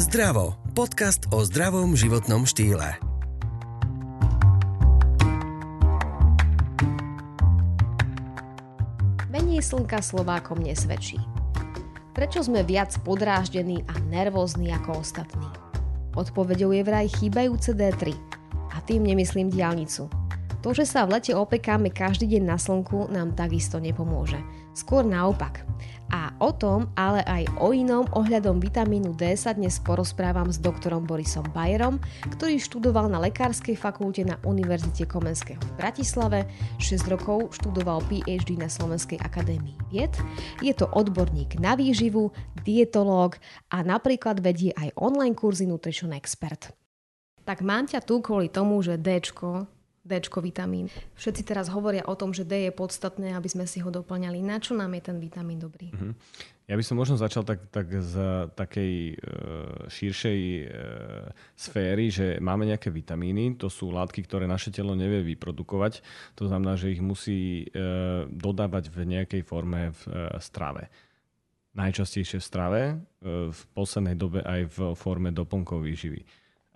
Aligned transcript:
Zdravo. 0.00 0.56
Podcast 0.72 1.28
o 1.28 1.44
zdravom 1.44 1.92
životnom 1.92 2.48
štýle. 2.48 2.96
Menej 9.28 9.60
slnka 9.60 10.00
Slovákom 10.00 10.64
nesvedčí. 10.64 11.20
Prečo 12.16 12.40
sme 12.40 12.64
viac 12.64 12.96
podráždení 13.04 13.84
a 13.92 14.00
nervózni 14.08 14.72
ako 14.72 15.04
ostatní? 15.04 15.44
Odpovedou 16.16 16.72
je 16.72 16.80
vraj 16.80 17.12
chýbajúce 17.20 17.76
D3. 17.76 18.16
A 18.72 18.80
tým 18.80 19.04
nemyslím 19.04 19.52
diálnicu. 19.52 20.08
To, 20.64 20.72
že 20.72 20.88
sa 20.88 21.04
v 21.04 21.20
lete 21.20 21.36
opekáme 21.36 21.92
každý 21.92 22.40
deň 22.40 22.48
na 22.48 22.56
slnku, 22.56 23.12
nám 23.12 23.36
takisto 23.36 23.76
nepomôže. 23.76 24.40
Skôr 24.72 25.04
naopak. 25.04 25.60
O 26.40 26.56
tom, 26.56 26.88
ale 26.96 27.20
aj 27.28 27.52
o 27.60 27.76
inom 27.76 28.08
ohľadom 28.16 28.64
vitamínu 28.64 29.12
D 29.12 29.36
sa 29.36 29.52
dnes 29.52 29.76
porozprávam 29.76 30.48
s 30.48 30.56
doktorom 30.56 31.04
Borisom 31.04 31.44
Bajerom, 31.52 32.00
ktorý 32.32 32.56
študoval 32.56 33.12
na 33.12 33.20
Lekárskej 33.20 33.76
fakulte 33.76 34.24
na 34.24 34.40
Univerzite 34.48 35.04
Komenského 35.04 35.60
v 35.60 35.72
Bratislave, 35.76 36.48
6 36.80 37.12
rokov 37.12 37.52
študoval 37.60 38.00
PhD 38.08 38.56
na 38.56 38.72
Slovenskej 38.72 39.20
akadémii 39.20 39.76
vied, 39.92 40.16
je 40.64 40.72
to 40.72 40.88
odborník 40.88 41.60
na 41.60 41.76
výživu, 41.76 42.32
dietológ 42.64 43.36
a 43.68 43.84
napríklad 43.84 44.40
vedie 44.40 44.72
aj 44.80 44.96
online 44.96 45.36
kurzy 45.36 45.68
Nutrition 45.68 46.16
Expert. 46.16 46.72
Tak 47.44 47.60
mám 47.60 47.84
ťa 47.84 48.00
tu 48.00 48.24
kvôli 48.24 48.48
tomu, 48.48 48.80
že 48.80 48.96
D 48.96 49.20
D 50.10 50.18
vitamín. 50.42 50.90
Všetci 51.14 51.46
teraz 51.46 51.70
hovoria 51.70 52.02
o 52.10 52.18
tom, 52.18 52.34
že 52.34 52.42
D 52.42 52.66
je 52.66 52.72
podstatné, 52.74 53.38
aby 53.38 53.46
sme 53.46 53.70
si 53.70 53.78
ho 53.78 53.94
doplňali. 53.94 54.42
Na 54.42 54.58
čo 54.58 54.74
nám 54.74 54.90
je 54.98 55.02
ten 55.06 55.22
vitamín 55.22 55.62
dobrý? 55.62 55.94
Uh-huh. 55.94 56.10
Ja 56.70 56.78
by 56.78 56.86
som 56.86 57.02
možno 57.02 57.18
začal 57.18 57.42
tak, 57.42 57.66
tak 57.74 57.90
z 57.90 58.14
takej 58.54 58.94
e, 59.10 59.14
širšej 59.90 60.38
e, 60.38 60.62
sféry, 61.58 62.14
že 62.14 62.38
máme 62.38 62.62
nejaké 62.62 62.94
vitamíny, 62.94 63.58
to 63.58 63.66
sú 63.66 63.90
látky, 63.90 64.22
ktoré 64.22 64.46
naše 64.46 64.70
telo 64.70 64.94
nevie 64.94 65.34
vyprodukovať. 65.34 65.98
To 66.38 66.46
znamená, 66.46 66.78
že 66.78 66.94
ich 66.94 67.02
musí 67.02 67.66
e, 67.66 67.82
dodávať 68.30 68.86
v 68.86 69.02
nejakej 69.02 69.42
forme 69.42 69.90
v 69.90 70.02
e, 70.06 70.38
strave. 70.38 70.86
Najčastejšie 71.74 72.38
v 72.38 72.46
strave, 72.50 72.82
v 73.22 73.60
poslednej 73.78 74.18
dobe 74.18 74.42
aj 74.42 74.74
v 74.74 74.78
forme 74.98 75.30
doplnkov 75.30 75.86
výživy. 75.86 76.26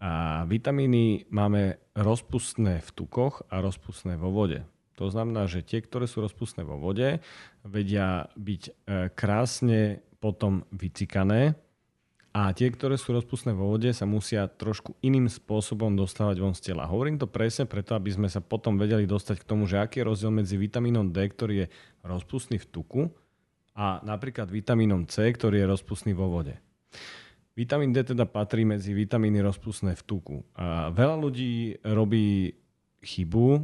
A 0.05 0.45
vitamíny 0.45 1.25
máme 1.33 1.81
rozpustné 1.97 2.85
v 2.85 2.91
tukoch 2.93 3.41
a 3.49 3.65
rozpustné 3.65 4.21
vo 4.21 4.29
vode. 4.29 4.61
To 5.01 5.09
znamená, 5.09 5.49
že 5.49 5.65
tie, 5.65 5.81
ktoré 5.81 6.05
sú 6.05 6.21
rozpustné 6.21 6.61
vo 6.61 6.77
vode, 6.77 7.25
vedia 7.65 8.29
byť 8.37 8.63
e, 8.69 8.73
krásne 9.17 10.05
potom 10.21 10.69
vycikané 10.77 11.57
a 12.37 12.53
tie, 12.53 12.69
ktoré 12.69 13.01
sú 13.01 13.17
rozpustné 13.17 13.57
vo 13.57 13.73
vode, 13.73 13.97
sa 13.97 14.05
musia 14.05 14.45
trošku 14.45 14.93
iným 15.01 15.31
spôsobom 15.33 15.97
dostávať 15.97 16.37
von 16.37 16.53
z 16.53 16.69
tela. 16.71 16.85
Hovorím 16.85 17.17
to 17.17 17.25
presne 17.25 17.65
preto, 17.65 17.97
aby 17.97 18.13
sme 18.13 18.29
sa 18.29 18.45
potom 18.45 18.77
vedeli 18.77 19.09
dostať 19.09 19.41
k 19.41 19.49
tomu, 19.49 19.65
že 19.65 19.81
aký 19.81 20.05
je 20.05 20.09
rozdiel 20.13 20.37
medzi 20.37 20.61
vitamínom 20.61 21.17
D, 21.17 21.33
ktorý 21.33 21.55
je 21.65 21.67
rozpustný 22.05 22.61
v 22.61 22.67
tuku 22.69 23.03
a 23.73 24.05
napríklad 24.05 24.53
vitamínom 24.53 25.09
C, 25.09 25.33
ktorý 25.33 25.65
je 25.65 25.71
rozpustný 25.73 26.13
vo 26.13 26.29
vode. 26.29 26.61
Vitamín 27.55 27.95
D 27.95 28.03
teda 28.03 28.27
patrí 28.27 28.67
medzi 28.67 28.91
vitamíny 28.91 29.39
rozpustné 29.39 29.95
v 29.95 30.03
tuku. 30.03 30.37
A 30.59 30.91
veľa 30.91 31.17
ľudí 31.23 31.79
robí 31.87 32.51
chybu, 32.99 33.63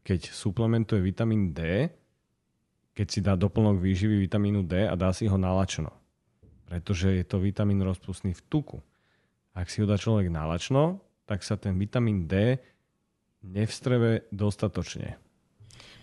keď 0.00 0.32
suplementuje 0.32 1.04
vitamín 1.04 1.52
D, 1.52 1.92
keď 2.96 3.06
si 3.12 3.20
dá 3.20 3.36
doplnok 3.36 3.76
výživy 3.76 4.24
vitamínu 4.24 4.64
D 4.64 4.88
a 4.88 4.96
dá 4.96 5.12
si 5.12 5.28
ho 5.28 5.36
nalačno. 5.36 5.92
Pretože 6.64 7.12
je 7.20 7.24
to 7.28 7.44
vitamín 7.44 7.84
rozpustný 7.84 8.32
v 8.32 8.40
tuku. 8.48 8.78
Ak 9.52 9.68
si 9.68 9.84
ho 9.84 9.86
dá 9.86 10.00
človek 10.00 10.32
nalačno, 10.32 11.04
tak 11.28 11.44
sa 11.44 11.60
ten 11.60 11.76
vitamín 11.76 12.24
D 12.24 12.56
nevstrebe 13.44 14.32
dostatočne. 14.32 15.20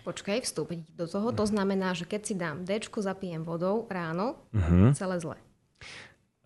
Počkaj, 0.06 0.46
vstúpiť 0.46 0.94
do 0.94 1.04
toho, 1.04 1.34
to 1.34 1.44
znamená, 1.44 1.92
že 1.98 2.06
keď 2.06 2.20
si 2.22 2.34
dám 2.38 2.62
D, 2.62 2.78
zapijem 2.80 3.42
vodou 3.42 3.84
ráno, 3.90 4.38
uh-huh. 4.54 4.94
celé 4.94 5.18
zle. 5.18 5.36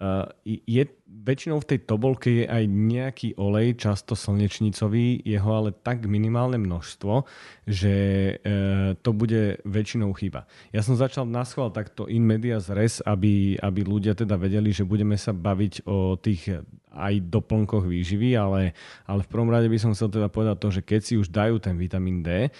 Uh, 0.02 0.26
je, 0.42 0.82
väčšinou 1.06 1.62
v 1.62 1.68
tej 1.70 1.80
tobolke 1.86 2.42
je 2.42 2.44
aj 2.50 2.66
nejaký 2.66 3.38
olej, 3.38 3.78
často 3.78 4.18
slnečnicový, 4.18 5.22
jeho 5.22 5.46
ale 5.46 5.70
tak 5.70 6.10
minimálne 6.10 6.58
množstvo, 6.58 7.22
že 7.70 7.94
uh, 8.42 8.98
to 8.98 9.14
bude 9.14 9.62
väčšinou 9.62 10.10
chyba. 10.18 10.50
Ja 10.74 10.82
som 10.82 10.98
začal 10.98 11.30
na 11.30 11.46
takto 11.46 12.10
in 12.10 12.26
medias 12.26 12.66
res, 12.66 12.98
aby, 13.06 13.54
aby 13.62 13.80
ľudia 13.86 14.18
teda 14.18 14.34
vedeli, 14.34 14.74
že 14.74 14.82
budeme 14.82 15.14
sa 15.14 15.30
baviť 15.30 15.86
o 15.86 16.19
tých 16.19 16.66
aj 16.90 17.14
doplnkoch 17.30 17.86
výživy, 17.86 18.34
ale, 18.34 18.74
ale 19.06 19.22
v 19.22 19.30
prvom 19.30 19.54
rade 19.54 19.70
by 19.70 19.78
som 19.78 19.94
chcel 19.94 20.10
teda 20.10 20.26
povedať 20.26 20.56
to, 20.58 20.69
že 20.74 20.82
keď 20.82 21.00
si 21.06 21.14
už 21.14 21.30
dajú 21.30 21.62
ten 21.62 21.78
vitamín 21.78 22.26
D 22.26 22.50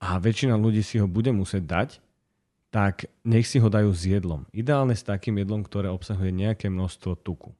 a 0.00 0.08
väčšina 0.16 0.56
ľudí 0.56 0.80
si 0.80 0.96
ho 0.96 1.04
bude 1.04 1.28
musieť 1.28 1.64
dať, 1.68 1.88
tak 2.76 3.08
nech 3.24 3.48
si 3.48 3.56
ho 3.56 3.72
dajú 3.72 3.88
s 3.88 4.04
jedlom. 4.04 4.44
Ideálne 4.52 4.92
s 4.92 5.00
takým 5.00 5.40
jedlom, 5.40 5.64
ktoré 5.64 5.88
obsahuje 5.88 6.28
nejaké 6.28 6.68
množstvo 6.68 7.16
tuku. 7.24 7.56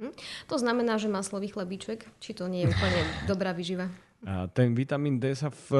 Mhm. 0.00 0.16
To 0.48 0.56
znamená, 0.56 0.96
že 0.96 1.12
maslový 1.12 1.52
chlebíček, 1.52 2.08
či 2.16 2.32
to 2.32 2.48
nie 2.48 2.64
je 2.64 2.72
úplne 2.72 3.04
dobrá 3.30 3.52
vyživa? 3.52 3.92
A 4.26 4.50
ten 4.50 4.74
vitamín 4.74 5.22
D 5.22 5.30
sa 5.30 5.46
v, 5.52 5.70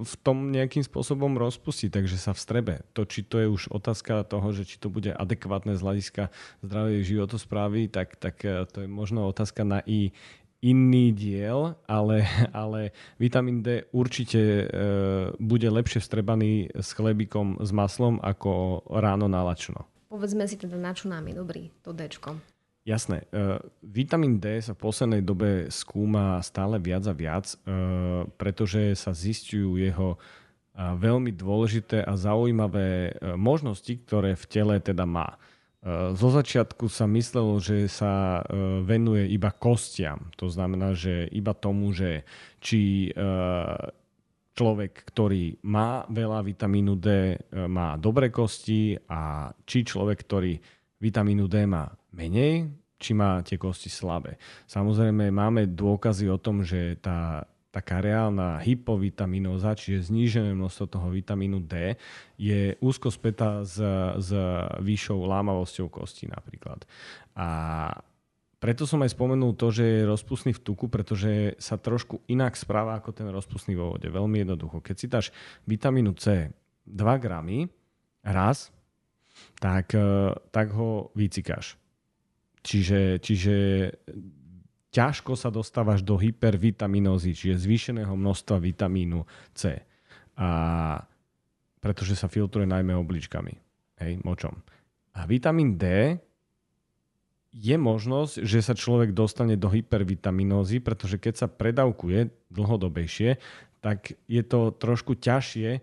v 0.00 0.14
tom 0.24 0.48
nejakým 0.48 0.80
spôsobom 0.80 1.36
rozpustí, 1.36 1.92
takže 1.92 2.16
sa 2.16 2.32
vstrebe. 2.32 2.80
To, 2.96 3.04
či 3.04 3.20
to 3.20 3.36
je 3.36 3.52
už 3.52 3.68
otázka 3.68 4.24
toho, 4.24 4.48
že 4.56 4.64
či 4.64 4.80
to 4.80 4.88
bude 4.88 5.12
adekvátne 5.12 5.76
z 5.76 5.84
hľadiska 5.84 6.32
zdravej 6.64 7.04
životosprávy, 7.04 7.92
tak, 7.92 8.16
tak 8.16 8.40
eh, 8.48 8.64
to 8.64 8.86
je 8.86 8.88
možno 8.88 9.28
otázka 9.28 9.66
na 9.66 9.84
i 9.84 10.16
iný 10.66 11.14
diel, 11.14 11.78
ale, 11.86 12.26
ale 12.50 12.90
vitamín 13.22 13.62
D 13.62 13.86
určite 13.94 14.40
e, 14.42 14.64
bude 15.38 15.70
lepšie 15.70 16.02
vstrebaný 16.02 16.74
s 16.74 16.90
chlebikom 16.90 17.62
s 17.62 17.70
maslom 17.70 18.18
ako 18.18 18.82
ráno 18.90 19.30
na 19.30 19.46
lačno. 19.46 19.86
Povedzme 20.10 20.50
si 20.50 20.58
teda, 20.58 20.74
na 20.74 20.90
čo 20.90 21.06
nám 21.06 21.30
je 21.30 21.34
dobrý 21.38 21.62
to 21.86 21.94
D. 21.94 22.10
Jasné. 22.86 23.26
E, 23.30 23.58
vitamín 23.82 24.42
D 24.42 24.58
sa 24.62 24.74
v 24.74 24.82
poslednej 24.82 25.22
dobe 25.22 25.70
skúma 25.70 26.42
stále 26.42 26.82
viac 26.82 27.06
a 27.06 27.14
viac, 27.14 27.46
e, 27.50 27.56
pretože 28.34 28.94
sa 28.98 29.10
zistujú 29.14 29.78
jeho 29.78 30.14
e, 30.14 30.18
veľmi 30.78 31.34
dôležité 31.34 32.02
a 32.02 32.14
zaujímavé 32.14 33.10
e, 33.10 33.34
možnosti, 33.34 33.90
ktoré 34.06 34.38
v 34.38 34.44
tele 34.46 34.74
teda 34.78 35.02
má. 35.02 35.38
Zo 35.86 36.28
začiatku 36.34 36.90
sa 36.90 37.06
myslelo, 37.06 37.62
že 37.62 37.86
sa 37.86 38.42
eh, 38.42 38.82
venuje 38.82 39.28
iba 39.30 39.54
kostiam. 39.54 40.32
To 40.40 40.50
znamená, 40.50 40.96
že 40.96 41.30
iba 41.30 41.54
tomu, 41.54 41.94
že 41.94 42.26
či 42.58 43.12
eh, 43.12 43.76
človek, 44.56 44.92
ktorý 45.12 45.60
má 45.68 46.08
veľa 46.08 46.40
vitamínu 46.40 46.96
D, 46.96 47.36
má 47.68 48.00
dobré 48.00 48.32
kosti 48.32 48.96
a 49.04 49.52
či 49.68 49.84
človek, 49.84 50.24
ktorý 50.24 50.56
vitamínu 50.96 51.44
D 51.44 51.68
má 51.68 51.84
menej, 52.16 52.72
či 52.96 53.12
má 53.12 53.44
tie 53.44 53.60
kosti 53.60 53.92
slabé. 53.92 54.40
Samozrejme, 54.64 55.28
máme 55.28 55.68
dôkazy 55.68 56.32
o 56.32 56.40
tom, 56.40 56.64
že 56.64 56.96
tá 57.04 57.44
taká 57.76 58.00
reálna 58.00 58.56
hypovitaminoza, 58.64 59.76
čiže 59.76 60.08
znížené 60.08 60.56
množstvo 60.56 60.96
toho 60.96 61.12
vitamínu 61.12 61.60
D, 61.60 62.00
je 62.40 62.72
úzko 62.80 63.12
spätá 63.12 63.60
s, 63.68 63.76
s 64.16 64.30
vyššou 64.80 65.28
lámavosťou 65.28 65.92
kostí 65.92 66.24
napríklad. 66.24 66.88
A 67.36 67.48
preto 68.56 68.88
som 68.88 69.04
aj 69.04 69.12
spomenul 69.12 69.52
to, 69.52 69.68
že 69.68 69.84
je 69.84 70.08
rozpustný 70.08 70.56
v 70.56 70.64
tuku, 70.64 70.88
pretože 70.88 71.60
sa 71.60 71.76
trošku 71.76 72.24
inak 72.32 72.56
správa 72.56 72.96
ako 72.96 73.12
ten 73.12 73.28
rozpustný 73.28 73.76
vo 73.76 73.92
vode. 73.92 74.08
Veľmi 74.08 74.40
jednoducho. 74.40 74.80
Keď 74.80 74.96
si 74.96 75.06
dáš 75.12 75.26
vitamínu 75.68 76.16
C 76.16 76.48
2 76.88 76.96
gramy 77.20 77.68
raz, 78.24 78.72
tak, 79.60 79.92
eh, 79.92 80.32
tak 80.48 80.72
ho 80.72 81.12
vycikáš. 81.12 81.76
Čiže, 82.64 83.20
čiže 83.20 83.54
ťažko 84.96 85.36
sa 85.36 85.52
dostávaš 85.52 86.00
do 86.00 86.16
hypervitaminózy, 86.16 87.36
čiže 87.36 87.68
zvýšeného 87.68 88.16
množstva 88.16 88.56
vitamínu 88.56 89.28
C. 89.52 89.84
A 90.40 90.48
pretože 91.84 92.16
sa 92.16 92.32
filtruje 92.32 92.64
najmä 92.64 92.96
obličkami, 92.96 93.52
hej, 94.00 94.12
močom. 94.24 94.56
A 95.12 95.28
vitamín 95.28 95.76
D 95.76 96.16
je 97.52 97.76
možnosť, 97.76 98.42
že 98.42 98.60
sa 98.64 98.72
človek 98.72 99.12
dostane 99.12 99.54
do 99.60 99.68
hypervitaminózy, 99.68 100.80
pretože 100.80 101.20
keď 101.20 101.34
sa 101.44 101.48
predávkuje 101.48 102.52
dlhodobejšie, 102.52 103.36
tak 103.84 104.16
je 104.26 104.42
to 104.42 104.74
trošku 104.74 105.14
ťažšie 105.20 105.68
uh, 105.78 105.80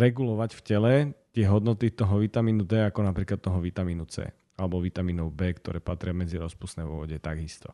regulovať 0.00 0.50
v 0.56 0.60
tele 0.64 0.94
tie 1.30 1.44
hodnoty 1.46 1.92
toho 1.94 2.18
vitamínu 2.18 2.64
D 2.66 2.88
ako 2.88 3.06
napríklad 3.06 3.38
toho 3.38 3.62
vitamínu 3.62 4.08
C 4.10 4.26
alebo 4.58 4.82
vitamínov 4.82 5.30
B, 5.30 5.54
ktoré 5.54 5.78
patria 5.78 6.10
medzi 6.10 6.36
rozpustné 6.36 6.82
vo 6.82 7.06
vode 7.06 7.16
takisto. 7.22 7.72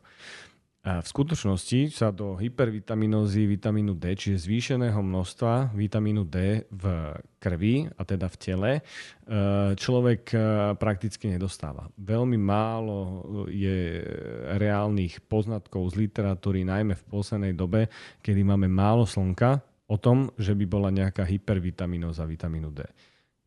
v 0.85 1.01
skutočnosti 1.01 1.89
sa 1.89 2.13
do 2.13 2.37
hypervitaminózy 2.37 3.49
vitamínu 3.49 3.97
D, 3.97 4.13
čiže 4.13 4.45
zvýšeného 4.45 5.01
množstva 5.01 5.73
vitamínu 5.73 6.29
D 6.29 6.69
v 6.69 6.85
krvi, 7.41 7.89
a 7.89 8.01
teda 8.05 8.29
v 8.29 8.37
tele, 8.37 8.71
e, 8.77 8.81
človek 9.73 10.21
e, 10.29 10.37
prakticky 10.77 11.25
nedostáva. 11.33 11.89
Veľmi 11.97 12.37
málo 12.37 13.25
je 13.49 14.05
reálnych 14.61 15.25
poznatkov 15.25 15.97
z 15.97 16.05
literatúry, 16.05 16.61
najmä 16.61 16.93
v 16.93 17.07
poslednej 17.09 17.57
dobe, 17.57 17.89
kedy 18.21 18.45
máme 18.45 18.69
málo 18.69 19.09
slnka, 19.09 19.65
o 19.85 19.97
tom, 19.97 20.33
že 20.37 20.57
by 20.57 20.65
bola 20.65 20.89
nejaká 20.89 21.21
hypervitaminóza 21.25 22.25
vitamínu 22.25 22.69
D. 22.73 22.85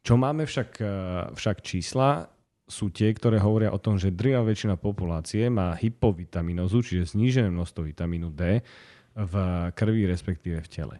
Čo 0.02 0.14
máme 0.14 0.46
však, 0.46 0.70
e, 0.78 0.94
však 1.34 1.56
čísla, 1.62 2.30
sú 2.68 2.92
tie, 2.92 3.10
ktoré 3.16 3.40
hovoria 3.40 3.72
o 3.72 3.80
tom, 3.80 3.96
že 3.96 4.12
drvá 4.12 4.44
väčšina 4.44 4.76
populácie 4.76 5.48
má 5.48 5.72
hypovitaminózu, 5.74 6.84
čiže 6.84 7.16
znížené 7.16 7.48
množstvo 7.48 7.88
vitamínu 7.88 8.28
D 8.30 8.60
v 9.18 9.34
krvi, 9.74 10.06
respektíve 10.06 10.62
v 10.62 10.68
tele. 10.70 10.96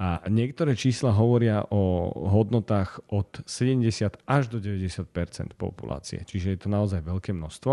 A 0.00 0.24
niektoré 0.26 0.74
čísla 0.74 1.14
hovoria 1.14 1.62
o 1.70 2.10
hodnotách 2.10 3.04
od 3.12 3.44
70 3.46 4.26
až 4.26 4.42
do 4.50 4.58
90% 4.58 5.54
populácie. 5.54 6.24
Čiže 6.24 6.56
je 6.56 6.58
to 6.66 6.68
naozaj 6.72 7.04
veľké 7.04 7.30
množstvo. 7.36 7.72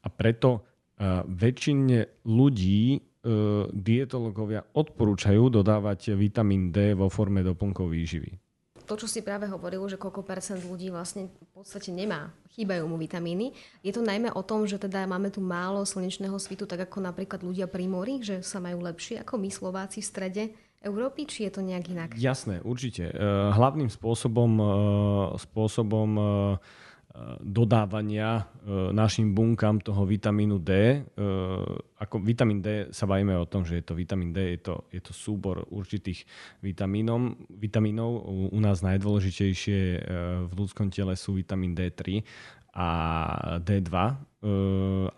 A 0.00 0.08
preto 0.10 0.50
uh, 0.58 1.22
väčšine 1.28 2.26
ľudí 2.26 2.98
uh, 2.98 3.70
dietologovia 3.70 4.66
odporúčajú 4.66 5.52
dodávať 5.52 6.16
vitamín 6.18 6.74
D 6.74 6.96
vo 6.98 7.06
forme 7.12 7.44
doplnkov 7.44 7.92
výživy 7.92 8.49
to, 8.90 8.98
čo 8.98 9.06
si 9.06 9.22
práve 9.22 9.46
hovoril, 9.46 9.86
že 9.86 9.94
koľko 9.94 10.26
percent 10.26 10.58
ľudí 10.66 10.90
vlastne 10.90 11.30
v 11.30 11.50
podstate 11.54 11.94
nemá, 11.94 12.34
chýbajú 12.58 12.90
mu 12.90 12.98
vitamíny. 12.98 13.54
Je 13.86 13.94
to 13.94 14.02
najmä 14.02 14.34
o 14.34 14.42
tom, 14.42 14.66
že 14.66 14.82
teda 14.82 15.06
máme 15.06 15.30
tu 15.30 15.38
málo 15.38 15.86
slnečného 15.86 16.34
svitu, 16.42 16.66
tak 16.66 16.90
ako 16.90 16.98
napríklad 16.98 17.46
ľudia 17.46 17.70
pri 17.70 17.86
mori, 17.86 18.18
že 18.18 18.42
sa 18.42 18.58
majú 18.58 18.82
lepšie 18.82 19.22
ako 19.22 19.38
my 19.38 19.46
Slováci 19.46 20.02
v 20.02 20.10
strede 20.10 20.42
Európy, 20.82 21.28
či 21.28 21.46
je 21.46 21.52
to 21.54 21.62
nejak 21.62 21.86
inak? 21.92 22.10
Jasné, 22.18 22.64
určite. 22.66 23.14
Eh, 23.14 23.20
hlavným 23.54 23.92
spôsobom, 23.92 24.50
eh, 24.58 25.38
spôsobom 25.38 26.10
eh, 26.18 26.89
dodávania 27.42 28.46
našim 28.94 29.34
bunkám 29.34 29.82
toho 29.82 30.06
vitamínu 30.06 30.62
D. 30.62 31.02
Ako 31.98 32.22
vitamín 32.22 32.62
D 32.62 32.94
sa 32.94 33.04
bavíme 33.10 33.34
o 33.34 33.50
tom, 33.50 33.66
že 33.66 33.82
je 33.82 33.84
to 33.84 33.98
vitamín 33.98 34.30
D, 34.30 34.54
je 34.54 34.60
to, 34.62 34.74
je 34.94 35.02
to 35.02 35.10
súbor 35.10 35.66
určitých 35.74 36.22
vitamínov. 36.62 37.34
vitamínov. 37.50 38.30
U 38.54 38.58
nás 38.62 38.86
najdôležitejšie 38.86 39.80
v 40.46 40.52
ľudskom 40.54 40.94
tele 40.94 41.18
sú 41.18 41.34
vitamín 41.34 41.74
D3 41.74 42.22
a 42.70 42.88
D2, 43.58 43.90
e, 43.90 44.14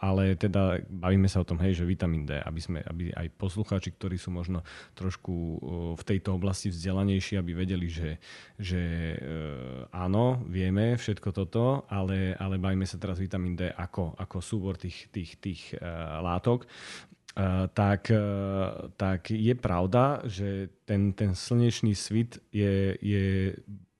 ale 0.00 0.36
teda 0.40 0.80
bavíme 0.88 1.28
sa 1.28 1.44
o 1.44 1.48
tom, 1.48 1.60
hej, 1.60 1.76
že 1.76 1.84
vitamín 1.84 2.24
D, 2.24 2.40
aby, 2.40 2.60
sme, 2.60 2.80
aby 2.80 3.12
aj 3.12 3.28
poslucháči, 3.36 3.92
ktorí 3.92 4.16
sú 4.16 4.32
možno 4.32 4.64
trošku 4.96 5.32
e, 5.32 5.56
v 5.96 6.02
tejto 6.02 6.40
oblasti 6.40 6.72
vzdelanejší, 6.72 7.36
aby 7.36 7.52
vedeli, 7.52 7.92
že, 7.92 8.16
že 8.56 8.82
e, 9.14 9.18
áno, 9.92 10.40
vieme 10.48 10.96
všetko 10.96 11.28
toto, 11.36 11.84
ale, 11.92 12.32
ale 12.40 12.56
bavíme 12.56 12.88
sa 12.88 12.96
teraz 12.96 13.20
vitamín 13.20 13.52
D 13.52 13.68
ako, 13.68 14.16
ako 14.16 14.36
súbor 14.40 14.80
tých, 14.80 15.12
tých, 15.12 15.36
tých 15.40 15.62
látok. 16.22 16.64
Uh, 17.32 17.64
tak, 17.72 18.12
uh, 18.12 18.92
tak 19.00 19.32
je 19.32 19.56
pravda, 19.56 20.20
že 20.28 20.68
ten, 20.84 21.16
ten 21.16 21.32
slnečný 21.32 21.96
svit 21.96 22.36
je, 22.52 22.92
je 23.00 23.56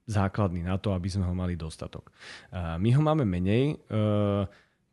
základný 0.07 0.63
na 0.63 0.75
to, 0.75 0.91
aby 0.91 1.07
sme 1.07 1.23
ho 1.23 1.35
mali 1.35 1.55
dostatok. 1.55 2.11
My 2.53 2.89
ho 2.91 3.01
máme 3.01 3.23
menej. 3.23 3.75
E, 3.75 4.03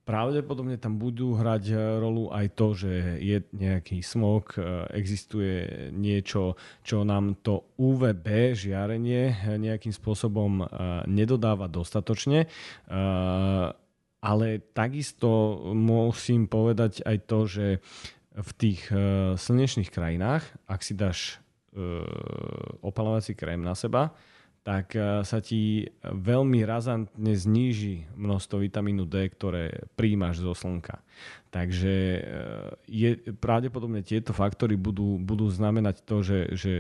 pravdepodobne 0.07 0.79
tam 0.79 0.99
budú 0.99 1.39
hrať 1.39 1.99
rolu 1.99 2.31
aj 2.31 2.47
to, 2.55 2.67
že 2.75 2.93
je 3.19 3.39
nejaký 3.55 4.03
smog, 4.07 4.55
e, 4.55 4.87
existuje 4.95 5.91
niečo, 5.91 6.55
čo 6.87 7.03
nám 7.03 7.43
to 7.43 7.75
UVB 7.79 8.55
žiarenie 8.55 9.35
nejakým 9.59 9.91
spôsobom 9.91 10.63
e, 10.63 10.65
nedodáva 11.11 11.67
dostatočne. 11.67 12.47
Ale 14.21 14.47
takisto 14.77 15.31
musím 15.73 16.45
povedať 16.45 17.01
aj 17.09 17.17
to, 17.25 17.39
že 17.49 17.67
v 18.31 18.51
tých 18.53 18.85
slnečných 19.41 19.89
krajinách, 19.89 20.45
ak 20.69 20.85
si 20.85 20.93
dáš 20.93 21.41
opalovací 22.85 23.33
krém 23.33 23.65
na 23.65 23.73
seba, 23.73 24.13
tak 24.61 24.93
eh, 24.97 25.25
sa 25.25 25.39
ti 25.41 25.89
veľmi 26.05 26.61
razantne 26.65 27.33
zníži 27.33 28.05
množstvo 28.17 28.61
vitamínu 28.61 29.09
D, 29.09 29.33
ktoré 29.33 29.89
príjmaš 29.97 30.45
zo 30.45 30.53
slnka. 30.53 31.01
Takže 31.49 31.95
eh, 31.95 32.23
je, 32.87 33.11
pravdepodobne 33.41 34.05
tieto 34.05 34.37
faktory 34.37 34.77
budú, 34.77 35.17
budú 35.17 35.49
znamenať 35.49 36.05
to, 36.05 36.21
že, 36.21 36.41
že, 36.55 36.77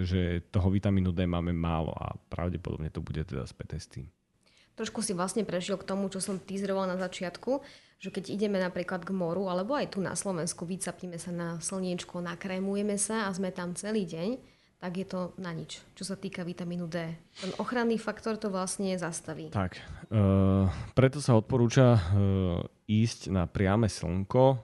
že 0.00 0.20
toho 0.48 0.68
vitamínu 0.72 1.12
D 1.12 1.28
máme 1.28 1.52
málo 1.52 1.92
a 1.92 2.16
pravdepodobne 2.32 2.88
to 2.88 3.04
bude 3.04 3.20
teda 3.28 3.44
späté 3.44 3.76
s 3.76 3.86
tým. 3.86 4.08
Trošku 4.80 5.04
si 5.04 5.12
vlastne 5.12 5.44
prešiel 5.44 5.76
k 5.76 5.84
tomu, 5.84 6.08
čo 6.08 6.24
som 6.24 6.40
týzroval 6.40 6.88
na 6.88 6.96
začiatku, 6.96 7.60
že 8.00 8.08
keď 8.08 8.32
ideme 8.32 8.56
napríklad 8.56 9.04
k 9.04 9.12
moru, 9.12 9.52
alebo 9.52 9.76
aj 9.76 9.92
tu 9.92 10.00
na 10.00 10.16
Slovensku, 10.16 10.64
vycapíme 10.64 11.20
sa 11.20 11.28
na 11.36 11.60
slniečko, 11.60 12.24
nakrémujeme 12.24 12.96
sa 12.96 13.28
a 13.28 13.34
sme 13.36 13.52
tam 13.52 13.76
celý 13.76 14.08
deň, 14.08 14.40
tak 14.80 14.92
je 14.96 15.06
to 15.06 15.36
na 15.36 15.52
nič, 15.52 15.84
čo 15.92 16.08
sa 16.08 16.16
týka 16.16 16.40
vitamínu 16.40 16.88
D. 16.88 17.12
Ten 17.36 17.52
ochranný 17.60 18.00
faktor 18.00 18.40
to 18.40 18.48
vlastne 18.48 18.96
zastaví. 18.96 19.52
Tak, 19.52 19.76
e, 19.76 19.82
preto 20.96 21.20
sa 21.20 21.36
odporúča 21.36 21.86
e, 21.94 22.00
ísť 22.88 23.28
na 23.28 23.44
priame 23.44 23.92
slnko 23.92 24.44
e, 24.50 24.58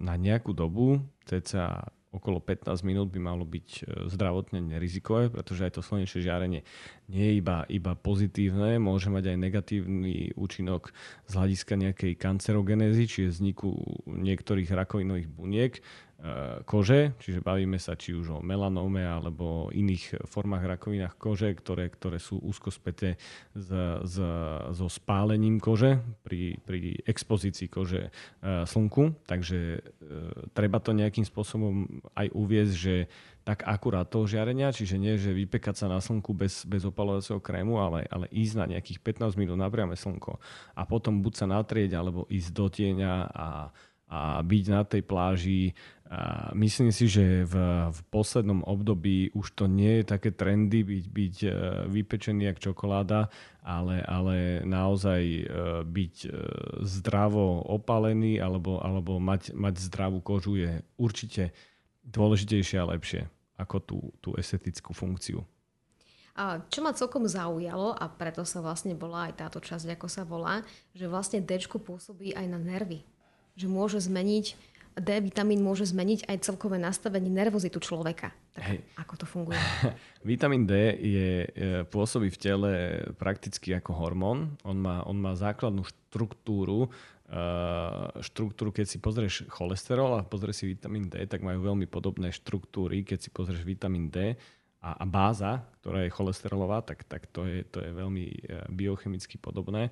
na 0.00 0.16
nejakú 0.16 0.56
dobu, 0.56 0.96
cca 1.28 1.92
okolo 2.12 2.44
15 2.44 2.84
minút 2.84 3.08
by 3.08 3.20
malo 3.24 3.48
byť 3.48 3.68
e, 3.68 3.82
zdravotne 4.12 4.60
nerizikové, 4.60 5.32
pretože 5.32 5.64
aj 5.64 5.80
to 5.80 5.82
slnečné 5.82 6.20
žiarenie 6.20 6.60
nie 7.08 7.24
je 7.32 7.34
iba, 7.40 7.64
iba 7.72 7.96
pozitívne, 7.96 8.76
môže 8.76 9.08
mať 9.08 9.32
aj 9.32 9.36
negatívny 9.40 10.36
účinok 10.36 10.92
z 11.24 11.32
hľadiska 11.32 11.74
nejakej 11.80 12.12
kancerogenézy, 12.20 13.08
čiže 13.08 13.40
vzniku 13.40 13.72
niektorých 14.04 14.68
rakovinových 14.68 15.28
buniek 15.32 15.72
kože, 16.62 17.18
čiže 17.18 17.42
bavíme 17.42 17.82
sa 17.82 17.98
či 17.98 18.14
už 18.14 18.38
o 18.38 18.44
melanóme 18.46 19.02
alebo 19.02 19.74
iných 19.74 20.22
formách 20.30 20.78
rakovinách 20.78 21.18
kože, 21.18 21.50
ktoré, 21.50 21.90
ktoré 21.90 22.22
sú 22.22 22.38
úzko 22.38 22.70
späté 22.70 23.18
s, 23.58 23.68
s, 24.06 24.16
so 24.70 24.86
spálením 24.86 25.58
kože 25.58 25.98
pri, 26.22 26.62
pri 26.62 27.02
expozícii 27.02 27.66
kože 27.66 28.06
e, 28.06 28.10
slnku. 28.62 29.18
Takže 29.26 29.58
e, 29.58 29.80
treba 30.54 30.78
to 30.78 30.94
nejakým 30.94 31.26
spôsobom 31.26 31.90
aj 32.14 32.30
uviezť, 32.30 32.74
že 32.78 33.10
tak 33.42 33.66
akurát 33.66 34.06
toho 34.06 34.22
žiarenia, 34.22 34.70
čiže 34.70 35.02
nie, 35.02 35.18
že 35.18 35.34
vypekať 35.34 35.74
sa 35.74 35.86
na 35.90 35.98
slnku 35.98 36.30
bez, 36.30 36.62
bez 36.62 36.86
opalovacieho 36.86 37.42
krému, 37.42 37.82
ale, 37.82 38.06
ale 38.06 38.30
ísť 38.30 38.54
na 38.54 38.66
nejakých 38.78 39.02
15 39.02 39.34
minút 39.34 39.58
na 39.58 39.66
priame 39.66 39.98
slnko 39.98 40.38
a 40.78 40.82
potom 40.86 41.18
buď 41.18 41.34
sa 41.34 41.46
natrieť, 41.50 41.98
alebo 41.98 42.30
ísť 42.30 42.50
do 42.54 42.66
tieňa 42.70 43.12
a, 43.34 43.74
a 44.12 44.44
byť 44.44 44.64
na 44.68 44.84
tej 44.84 45.00
pláži 45.00 45.72
a 46.12 46.52
myslím 46.52 46.92
si, 46.92 47.08
že 47.08 47.48
v, 47.48 47.56
v 47.88 48.00
poslednom 48.12 48.60
období 48.68 49.32
už 49.32 49.56
to 49.56 49.64
nie 49.64 50.04
je 50.04 50.12
také 50.12 50.28
trendy 50.28 50.84
byť, 50.84 51.04
byť 51.08 51.36
e, 51.40 51.48
vypečený 51.88 52.52
jak 52.52 52.60
čokoláda, 52.60 53.32
ale, 53.64 54.04
ale 54.04 54.60
naozaj 54.60 55.22
e, 55.24 55.42
byť 55.88 56.14
e, 56.28 56.30
zdravo 56.84 57.64
opalený 57.64 58.36
alebo, 58.44 58.76
alebo 58.84 59.16
mať, 59.16 59.56
mať 59.56 59.88
zdravú 59.88 60.20
kožu 60.20 60.60
je 60.60 60.84
určite 61.00 61.56
dôležitejšie 62.04 62.76
a 62.76 62.92
lepšie 62.92 63.24
ako 63.56 63.76
tú, 63.80 63.98
tú 64.20 64.36
estetickú 64.36 64.92
funkciu. 64.92 65.40
A 66.36 66.60
čo 66.68 66.84
ma 66.84 66.92
celkom 66.92 67.24
zaujalo, 67.24 67.96
a 67.96 68.04
preto 68.12 68.44
sa 68.44 68.60
vlastne 68.60 68.92
volá 68.92 69.32
aj 69.32 69.48
táto 69.48 69.64
časť, 69.64 69.96
ako 69.96 70.08
sa 70.12 70.28
volá, 70.28 70.60
že 70.92 71.08
vlastne 71.08 71.40
D 71.40 71.56
pôsobí 71.56 72.36
aj 72.36 72.46
na 72.52 72.60
nervy. 72.60 73.00
Že 73.56 73.66
môže 73.68 73.98
zmeniť 74.00 74.72
D 74.92 75.24
vitamín 75.24 75.64
môže 75.64 75.88
zmeniť 75.88 76.28
aj 76.28 76.52
celkové 76.52 76.76
nastavenie 76.76 77.32
nervozitu 77.32 77.80
človeka. 77.80 78.28
Tak 78.52 78.60
Hej. 78.60 78.78
ako 79.00 79.14
to 79.16 79.24
funguje? 79.24 79.56
vitamín 80.20 80.68
D 80.68 80.72
je, 81.00 81.30
pôsobí 81.88 82.28
v 82.28 82.38
tele 82.40 82.72
prakticky 83.16 83.72
ako 83.72 83.96
hormón. 83.96 84.52
On 84.68 84.76
má, 84.76 85.00
on 85.08 85.16
má 85.16 85.32
základnú 85.32 85.88
štruktúru, 85.88 86.92
štruktúru, 88.20 88.68
keď 88.68 88.86
si 88.92 89.00
pozrieš 89.00 89.48
cholesterol 89.48 90.20
a 90.20 90.26
pozrieš 90.28 90.60
si 90.60 90.76
vitamín 90.76 91.08
D, 91.08 91.24
tak 91.24 91.40
majú 91.40 91.72
veľmi 91.72 91.88
podobné 91.88 92.28
štruktúry. 92.28 93.00
Keď 93.00 93.18
si 93.24 93.30
pozrieš 93.32 93.64
vitamín 93.64 94.12
D 94.12 94.36
a, 94.84 95.00
a 95.00 95.04
báza, 95.08 95.64
ktorá 95.80 96.04
je 96.04 96.12
cholesterolová, 96.12 96.84
tak, 96.84 97.08
tak 97.08 97.24
to, 97.32 97.48
je, 97.48 97.64
to 97.64 97.80
je 97.80 97.88
veľmi 97.96 98.24
e, 98.28 98.38
biochemicky 98.68 99.40
podobné 99.40 99.88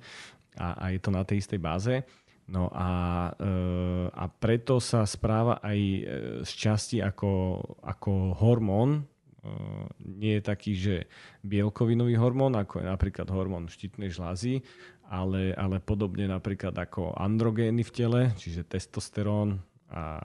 a, 0.59 0.75
a 0.77 0.85
je 0.91 0.99
to 0.99 1.09
na 1.09 1.23
tej 1.23 1.41
istej 1.41 1.57
báze. 1.57 2.03
No 2.49 2.67
a, 2.73 2.89
e, 3.37 3.51
a 4.11 4.25
preto 4.27 4.81
sa 4.81 5.05
správa 5.05 5.61
aj 5.61 5.79
e, 5.79 6.01
z 6.41 6.51
časti 6.51 6.97
ako, 6.99 7.61
ako 7.85 8.35
hormón, 8.41 8.89
e, 8.97 9.01
nie 10.03 10.39
je 10.39 10.43
taký, 10.43 10.71
že 10.75 10.95
bielkovinový 11.45 12.17
hormón, 12.17 12.57
ako 12.57 12.81
je 12.81 12.85
napríklad 12.89 13.27
hormón 13.31 13.69
štítnej 13.71 14.11
žlázy, 14.11 14.65
ale, 15.11 15.51
ale 15.55 15.83
podobne 15.83 16.27
napríklad 16.27 16.75
ako 16.75 17.15
androgény 17.15 17.83
v 17.83 17.91
tele, 17.91 18.21
čiže 18.35 18.67
testosterón 18.67 19.59
a, 19.91 20.19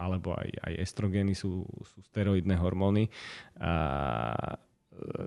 alebo 0.00 0.32
aj, 0.32 0.48
aj 0.64 0.74
estrogény 0.80 1.36
sú, 1.36 1.64
sú 1.84 1.98
steroidné 2.08 2.56
hormóny. 2.56 3.12
A, 3.60 3.72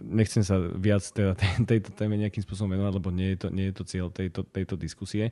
nechcem 0.04 0.44
sa 0.44 0.60
viac 0.60 1.04
teda 1.12 1.36
tejto 1.70 1.92
téme 1.94 2.16
nejakým 2.18 2.44
spôsobom 2.44 2.74
venovať, 2.76 2.94
lebo 2.98 3.10
nie 3.12 3.36
je 3.36 3.38
to, 3.38 3.48
nie 3.52 3.66
je 3.70 3.76
to 3.76 3.84
cieľ 3.84 4.08
tejto, 4.10 4.48
tejto 4.48 4.76
diskusie, 4.80 5.32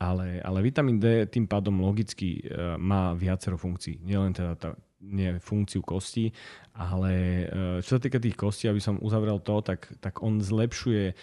ale, 0.00 0.40
ale 0.42 0.58
vitamín 0.64 0.98
D 0.98 1.28
tým 1.28 1.46
pádom 1.46 1.80
logicky 1.80 2.42
e, 2.42 2.76
má 2.80 3.14
viacero 3.14 3.60
funkcií. 3.60 4.02
Nielen 4.02 4.34
teda 4.34 4.52
tá, 4.56 4.70
nie 5.04 5.36
funkciu 5.38 5.84
kosti, 5.84 6.32
ale 6.74 7.12
e, 7.12 7.44
čo 7.84 7.96
sa 7.96 8.02
týka 8.02 8.18
tých 8.18 8.34
kostí, 8.34 8.66
aby 8.66 8.80
som 8.80 8.98
uzavrel 9.04 9.38
to, 9.38 9.60
tak, 9.60 9.92
tak 10.00 10.24
on 10.24 10.40
zlepšuje 10.40 11.14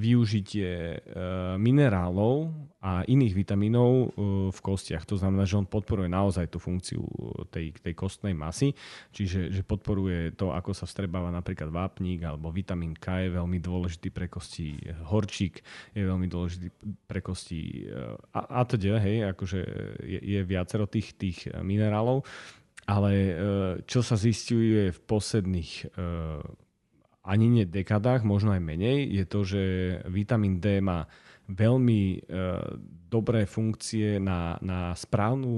využitie 0.00 0.96
uh, 0.96 1.60
minerálov 1.60 2.48
a 2.80 3.04
iných 3.04 3.34
vitamínov 3.36 3.90
uh, 3.92 4.08
v 4.48 4.58
kostiach. 4.64 5.04
To 5.04 5.20
znamená, 5.20 5.44
že 5.44 5.60
on 5.60 5.68
podporuje 5.68 6.08
naozaj 6.08 6.48
tú 6.48 6.56
funkciu 6.56 7.04
tej, 7.52 7.76
tej 7.76 7.92
kostnej 7.92 8.32
masy, 8.32 8.72
čiže 9.12 9.52
že 9.52 9.60
podporuje 9.60 10.32
to, 10.32 10.52
ako 10.52 10.72
sa 10.72 10.88
vstrebáva 10.88 11.28
napríklad 11.28 11.68
vápnik 11.68 12.24
alebo 12.24 12.48
vitamín 12.48 12.96
K 12.96 13.28
je 13.28 13.36
veľmi 13.36 13.60
dôležitý 13.60 14.08
pre 14.08 14.32
kosti, 14.32 14.80
horčík 15.08 15.60
je 15.92 16.02
veľmi 16.04 16.24
dôležitý 16.24 16.68
pre 17.04 17.20
kosti 17.20 17.88
a, 18.32 18.40
a 18.48 18.60
teda, 18.64 18.96
hej, 19.00 19.28
akože 19.36 19.60
je, 20.04 20.20
je 20.20 20.40
viacero 20.40 20.88
tých, 20.88 21.16
tých 21.20 21.52
minerálov. 21.60 22.24
Ale 22.84 23.12
čo 23.88 24.04
sa 24.04 24.12
zistuje 24.12 24.92
v 24.92 25.00
posledných 25.08 25.96
ani 27.24 27.48
nie 27.48 27.64
dekadách, 27.64 28.20
možno 28.20 28.52
aj 28.52 28.60
menej, 28.60 29.08
je 29.08 29.24
to, 29.24 29.40
že 29.48 29.62
vitamín 30.12 30.60
D 30.60 30.84
má 30.84 31.08
veľmi 31.48 32.00
e, 32.04 32.18
dobré 33.08 33.48
funkcie 33.48 34.20
na, 34.20 34.60
na 34.60 34.92
správnu 34.92 35.52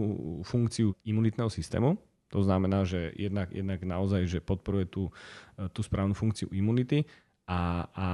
funkciu 0.47 0.95
imunitného 1.03 1.51
systému. 1.51 1.99
To 2.35 2.43
znamená, 2.43 2.83
že 2.83 3.15
jednak, 3.15 3.55
jednak 3.55 3.83
naozaj 3.87 4.27
že 4.27 4.39
podporuje 4.43 4.87
tú, 4.87 5.11
e, 5.59 5.67
tú 5.71 5.83
správnu 5.83 6.15
funkciu 6.15 6.51
imunity 6.55 7.07
a, 7.47 7.87
a 7.95 8.09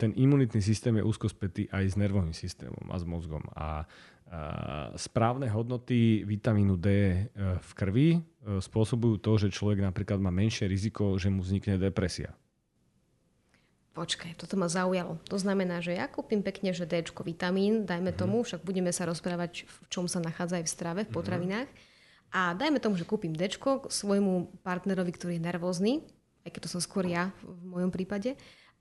ten 0.00 0.16
imunitný 0.16 0.64
systém 0.64 0.96
je 0.96 1.04
úzko 1.04 1.28
spätý 1.28 1.68
aj 1.68 1.84
s 1.92 1.94
nervovým 2.00 2.32
systémom 2.32 2.88
a 2.88 2.96
s 2.96 3.04
mozgom. 3.04 3.44
A, 3.52 3.56
a 3.56 3.68
správne 4.96 5.48
hodnoty 5.52 6.24
vitamínu 6.24 6.80
D 6.80 6.88
e, 6.88 7.16
v 7.60 7.70
krvi 7.76 8.08
e, 8.16 8.20
spôsobujú 8.60 9.20
to, 9.20 9.32
že 9.40 9.52
človek 9.52 9.84
napríklad 9.84 10.20
má 10.20 10.32
menšie 10.32 10.68
riziko, 10.68 11.20
že 11.20 11.28
mu 11.28 11.44
vznikne 11.44 11.76
depresia 11.76 12.32
Počkaj, 13.94 14.34
toto 14.34 14.58
ma 14.58 14.66
zaujalo. 14.66 15.22
To 15.30 15.38
znamená, 15.38 15.78
že 15.78 15.94
ja 15.94 16.10
kúpim 16.10 16.42
pekne, 16.42 16.74
že 16.74 16.82
D 16.82 16.98
vitamín, 17.22 17.86
dajme 17.86 18.10
mm-hmm. 18.10 18.18
tomu, 18.18 18.42
však 18.42 18.66
budeme 18.66 18.90
sa 18.90 19.06
rozprávať, 19.06 19.70
v 19.70 19.76
čom 19.86 20.10
sa 20.10 20.18
nachádza 20.18 20.58
aj 20.58 20.64
v 20.66 20.74
strave, 20.74 21.00
v 21.06 21.10
mhm. 21.10 21.16
potravinách. 21.16 21.68
Mm-hmm. 21.70 22.34
A 22.34 22.58
dajme 22.58 22.82
tomu, 22.82 22.98
že 22.98 23.06
kúpim 23.06 23.30
D 23.30 23.46
svojmu 23.86 24.60
partnerovi, 24.66 25.14
ktorý 25.14 25.38
je 25.38 25.46
nervózny, 25.46 25.92
aj 26.42 26.50
keď 26.50 26.60
to 26.66 26.72
som 26.74 26.82
skôr 26.82 27.06
ja 27.06 27.30
v 27.46 27.62
mojom 27.70 27.94
prípade 27.94 28.34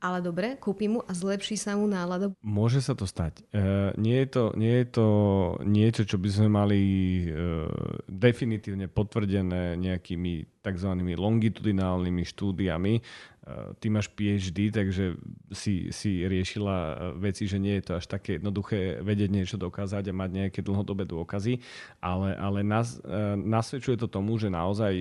ale 0.03 0.19
dobre, 0.19 0.59
kúpim 0.59 0.99
mu 0.99 1.01
a 1.07 1.15
zlepší 1.15 1.55
sa 1.55 1.79
mu 1.79 1.87
nálada. 1.87 2.35
Môže 2.43 2.83
sa 2.83 2.91
to 2.91 3.07
stať. 3.07 3.39
E, 3.55 3.95
nie, 3.95 4.19
je 4.19 4.27
to, 4.27 4.43
nie 4.59 4.83
je 4.83 4.87
to 4.91 5.07
niečo, 5.63 6.03
čo 6.03 6.19
by 6.19 6.27
sme 6.27 6.47
mali 6.51 6.79
e, 7.23 7.31
definitívne 8.11 8.91
potvrdené 8.91 9.79
nejakými 9.79 10.59
tzv. 10.59 10.89
longitudinálnymi 11.15 12.23
štúdiami. 12.27 12.93
Eh, 13.43 13.75
ty 13.75 13.91
máš 13.91 14.07
PhD, 14.07 14.71
takže 14.71 15.19
si, 15.51 15.91
si 15.91 16.23
riešila 16.23 16.77
eh, 16.79 16.91
veci, 17.19 17.43
že 17.43 17.59
nie 17.59 17.75
je 17.75 17.91
to 17.91 17.93
až 17.99 18.07
také 18.07 18.39
jednoduché 18.39 19.03
vedieť 19.03 19.29
niečo 19.35 19.57
dokázať 19.59 19.99
a 20.07 20.15
mať 20.15 20.29
nejaké 20.31 20.59
dlhodobé 20.63 21.03
dôkazy, 21.03 21.59
ale, 21.99 22.39
ale 22.39 22.63
nás, 22.63 23.03
eh, 23.03 23.35
nasvedčuje 23.35 23.99
to 23.99 24.07
tomu, 24.07 24.39
že 24.39 24.47
naozaj 24.47 24.95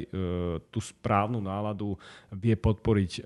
tú 0.72 0.80
správnu 0.80 1.38
náladu 1.38 1.94
vie 2.32 2.54
podporiť 2.56 3.24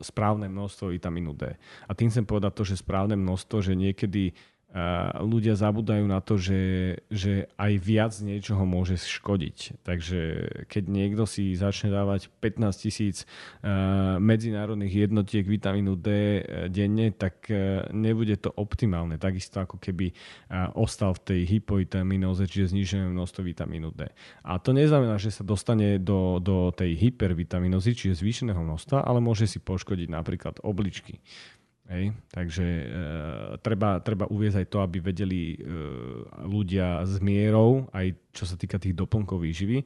správne 0.00 0.46
množstvo 0.48 0.92
vitamínu 0.92 1.32
D. 1.34 1.56
A 1.88 1.92
tým 1.96 2.12
chcem 2.12 2.24
povedať 2.24 2.52
to, 2.52 2.62
že 2.68 2.80
správne 2.80 3.16
množstvo, 3.16 3.64
že 3.64 3.72
niekedy 3.74 4.36
ľudia 5.20 5.52
zabudajú 5.52 6.08
na 6.08 6.24
to, 6.24 6.40
že, 6.40 6.62
že 7.12 7.52
aj 7.60 7.72
viac 7.76 8.12
niečoho 8.24 8.64
môže 8.64 8.96
škodiť. 8.96 9.84
Takže 9.84 10.20
keď 10.64 10.84
niekto 10.88 11.28
si 11.28 11.52
začne 11.52 11.92
dávať 11.92 12.32
15 12.40 12.72
tisíc 12.80 13.28
medzinárodných 14.16 15.08
jednotiek 15.08 15.44
vitamínu 15.44 15.92
D 16.00 16.08
e, 16.08 16.40
denne, 16.72 17.12
tak 17.12 17.52
e, 17.52 17.84
nebude 17.92 18.40
to 18.40 18.48
optimálne. 18.56 19.20
Takisto 19.20 19.60
ako 19.60 19.76
keby 19.76 20.16
ostal 20.72 21.12
v 21.20 21.20
tej 21.20 21.40
hypovitaminóze, 21.58 22.48
čiže 22.48 22.72
znižené 22.72 23.12
množstvo 23.12 23.44
vitamínu 23.44 23.92
D. 23.92 24.08
A 24.40 24.56
to 24.56 24.72
neznamená, 24.72 25.20
že 25.20 25.36
sa 25.36 25.44
dostane 25.44 26.00
do, 26.00 26.40
do 26.40 26.72
tej 26.72 26.96
hypervitaminózy, 26.96 27.92
čiže 27.92 28.24
zvýšeného 28.24 28.60
množstva, 28.64 29.04
ale 29.04 29.20
môže 29.20 29.44
si 29.44 29.60
poškodiť 29.60 30.08
napríklad 30.08 30.64
obličky. 30.64 31.20
Hej? 31.92 32.16
Takže 32.32 32.64
e, 32.64 32.84
treba, 33.60 34.00
treba 34.00 34.24
uviezť 34.32 34.64
aj 34.64 34.66
to, 34.72 34.78
aby 34.80 34.98
vedeli 35.04 35.52
e, 35.52 35.56
ľudia 36.48 37.04
s 37.04 37.20
mierou, 37.20 37.86
aj 37.92 38.16
čo 38.32 38.48
sa 38.48 38.56
týka 38.56 38.80
tých 38.80 38.96
doplnkov 38.96 39.44
výživy. 39.44 39.84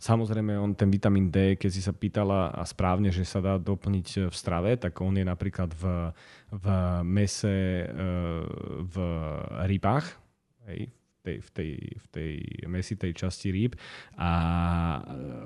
Samozrejme, 0.00 0.56
on 0.56 0.72
ten 0.72 0.88
vitamín 0.88 1.28
D, 1.28 1.54
keď 1.60 1.70
si 1.70 1.84
sa 1.84 1.92
pýtala 1.92 2.50
a 2.50 2.64
správne, 2.64 3.12
že 3.12 3.22
sa 3.28 3.44
dá 3.44 3.60
doplniť 3.60 4.28
v 4.28 4.34
strave, 4.34 4.74
tak 4.80 4.96
on 5.04 5.14
je 5.14 5.24
napríklad 5.24 5.70
v, 5.76 6.12
v 6.50 6.66
mese, 7.04 7.84
e, 7.84 7.88
v 8.80 8.96
rybách, 9.68 10.06
hej, 10.72 10.88
tej, 11.24 11.36
v, 11.40 11.48
tej, 11.50 11.72
v 11.80 12.06
tej 12.12 12.32
mesitej 12.68 13.12
časti 13.16 13.48
rýb 13.48 13.72
a 14.20 14.30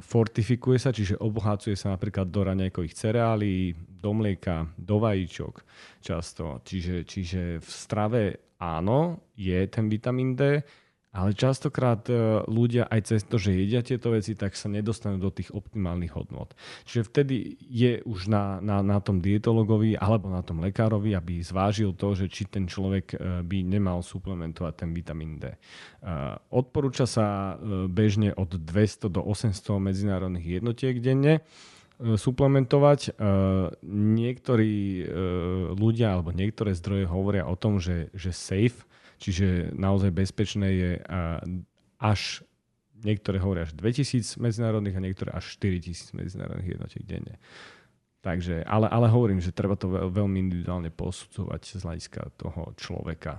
fortifikuje 0.03 0.83
sa, 0.83 0.91
čiže 0.91 1.23
obohacuje 1.23 1.79
sa 1.79 1.95
napríklad 1.95 2.27
do 2.27 2.43
raňajkových 2.43 2.99
cereálií, 2.99 3.79
do 3.79 4.11
mlieka, 4.11 4.75
do 4.75 4.99
vajíčok 4.99 5.63
často. 6.03 6.59
Čiže, 6.67 7.07
čiže 7.07 7.43
v 7.63 7.69
strave 7.71 8.23
áno, 8.59 9.31
je 9.39 9.59
ten 9.71 9.87
vitamín 9.87 10.35
D, 10.35 10.67
ale 11.19 11.35
častokrát 11.35 12.07
e, 12.07 12.47
ľudia 12.47 12.87
aj 12.87 13.11
cez 13.11 13.27
to, 13.27 13.43
že 13.43 13.51
jedia 13.51 13.83
tieto 13.83 14.15
veci, 14.15 14.39
tak 14.39 14.55
sa 14.55 14.71
nedostanú 14.71 15.19
do 15.19 15.35
tých 15.35 15.51
optimálnych 15.51 16.15
hodnot. 16.15 16.55
Čiže 16.87 17.11
vtedy 17.11 17.59
je 17.59 17.99
už 18.07 18.31
na, 18.31 18.63
na, 18.63 18.87
na 18.87 19.03
tom 19.03 19.19
dietologovi 19.19 19.99
alebo 19.99 20.31
na 20.31 20.47
tom 20.47 20.63
lekárovi, 20.63 21.19
aby 21.19 21.43
zvážil 21.43 21.91
to, 21.99 22.15
že 22.15 22.31
či 22.31 22.47
ten 22.47 22.71
človek 22.71 23.19
e, 23.19 23.43
by 23.43 23.59
nemal 23.67 23.99
suplementovať 24.07 24.87
ten 24.87 24.91
vitamín 24.95 25.43
D. 25.43 25.51
E, 25.51 25.59
odporúča 26.55 27.11
sa 27.11 27.59
bežne 27.91 28.31
od 28.39 28.55
200 28.55 29.11
do 29.11 29.19
800 29.27 29.59
medzinárodných 29.83 30.63
jednotiek 30.63 31.03
denne 31.03 31.43
suplementovať. 31.99 33.19
Niektorí 33.83 35.03
ľudia 35.75 36.15
alebo 36.15 36.31
niektoré 36.31 36.71
zdroje 36.71 37.11
hovoria 37.11 37.43
o 37.51 37.59
tom, 37.59 37.83
že, 37.83 38.07
že 38.15 38.31
safe 38.31 38.87
Čiže 39.19 39.75
naozaj 39.75 40.15
bezpečné 40.15 40.69
je 40.71 40.91
až 41.99 42.47
niektoré 43.03 43.39
hovoria 43.39 43.67
až 43.67 43.75
2000 43.79 44.39
medzinárodných 44.39 44.97
a 44.99 45.05
niektoré 45.05 45.31
až 45.35 45.55
4000 45.59 46.19
medzinárodných 46.19 46.79
jednotiek 46.79 47.05
denne. 47.07 47.35
Takže, 48.19 48.67
ale, 48.67 48.91
ale 48.91 49.07
hovorím, 49.07 49.39
že 49.39 49.55
treba 49.55 49.79
to 49.79 49.87
veľmi 50.11 50.43
individuálne 50.43 50.91
posudzovať 50.91 51.79
z 51.79 51.83
hľadiska 51.87 52.21
toho 52.35 52.75
človeka. 52.75 53.39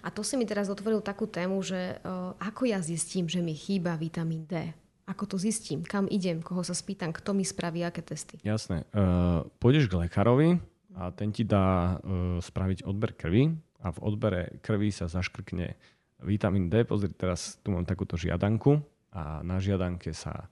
A 0.00 0.08
to 0.08 0.24
si 0.24 0.40
mi 0.40 0.48
teraz 0.48 0.72
otvoril 0.72 1.04
takú 1.04 1.28
tému, 1.28 1.60
že 1.60 2.00
uh, 2.00 2.32
ako 2.40 2.64
ja 2.64 2.80
zistím, 2.80 3.28
že 3.28 3.44
mi 3.44 3.52
chýba 3.52 4.00
vitamín 4.00 4.48
D? 4.48 4.72
Ako 5.04 5.28
to 5.28 5.36
zistím? 5.36 5.84
Kam 5.84 6.08
idem? 6.08 6.40
Koho 6.40 6.64
sa 6.64 6.72
spýtam? 6.72 7.12
Kto 7.12 7.36
mi 7.36 7.44
spraví 7.44 7.84
aké 7.84 8.00
testy? 8.00 8.40
Jasné. 8.40 8.88
Uh, 8.96 9.44
pôjdeš 9.60 9.92
k 9.92 10.08
lekárovi 10.08 10.56
a 10.96 11.12
ten 11.12 11.28
ti 11.28 11.44
dá 11.44 12.00
uh, 12.00 12.40
spraviť 12.40 12.88
odber 12.88 13.12
krvi 13.12 13.52
a 13.84 13.92
v 13.92 13.98
odbere 14.00 14.58
krvi 14.64 14.88
sa 14.88 15.06
zaškrkne 15.12 15.76
vitamín 16.24 16.72
D. 16.72 16.88
Pozri, 16.88 17.12
teraz 17.12 17.60
tu 17.60 17.76
mám 17.76 17.84
takúto 17.84 18.16
žiadanku 18.16 18.80
a 19.12 19.44
na 19.44 19.60
žiadanke 19.60 20.16
sa 20.16 20.48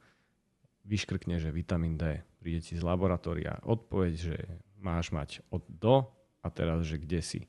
vyškrkne, 0.85 1.41
že 1.41 1.49
vitamín 1.49 1.97
D. 1.97 2.21
Príde 2.37 2.61
ti 2.61 2.77
z 2.77 2.85
laboratória 2.85 3.57
odpoveď, 3.65 4.13
že 4.13 4.37
máš 4.77 5.15
mať 5.15 5.41
od 5.49 5.65
do 5.67 6.05
a 6.43 6.49
teraz, 6.51 6.83
že 6.85 6.99
kde 6.99 7.23
si. 7.23 7.41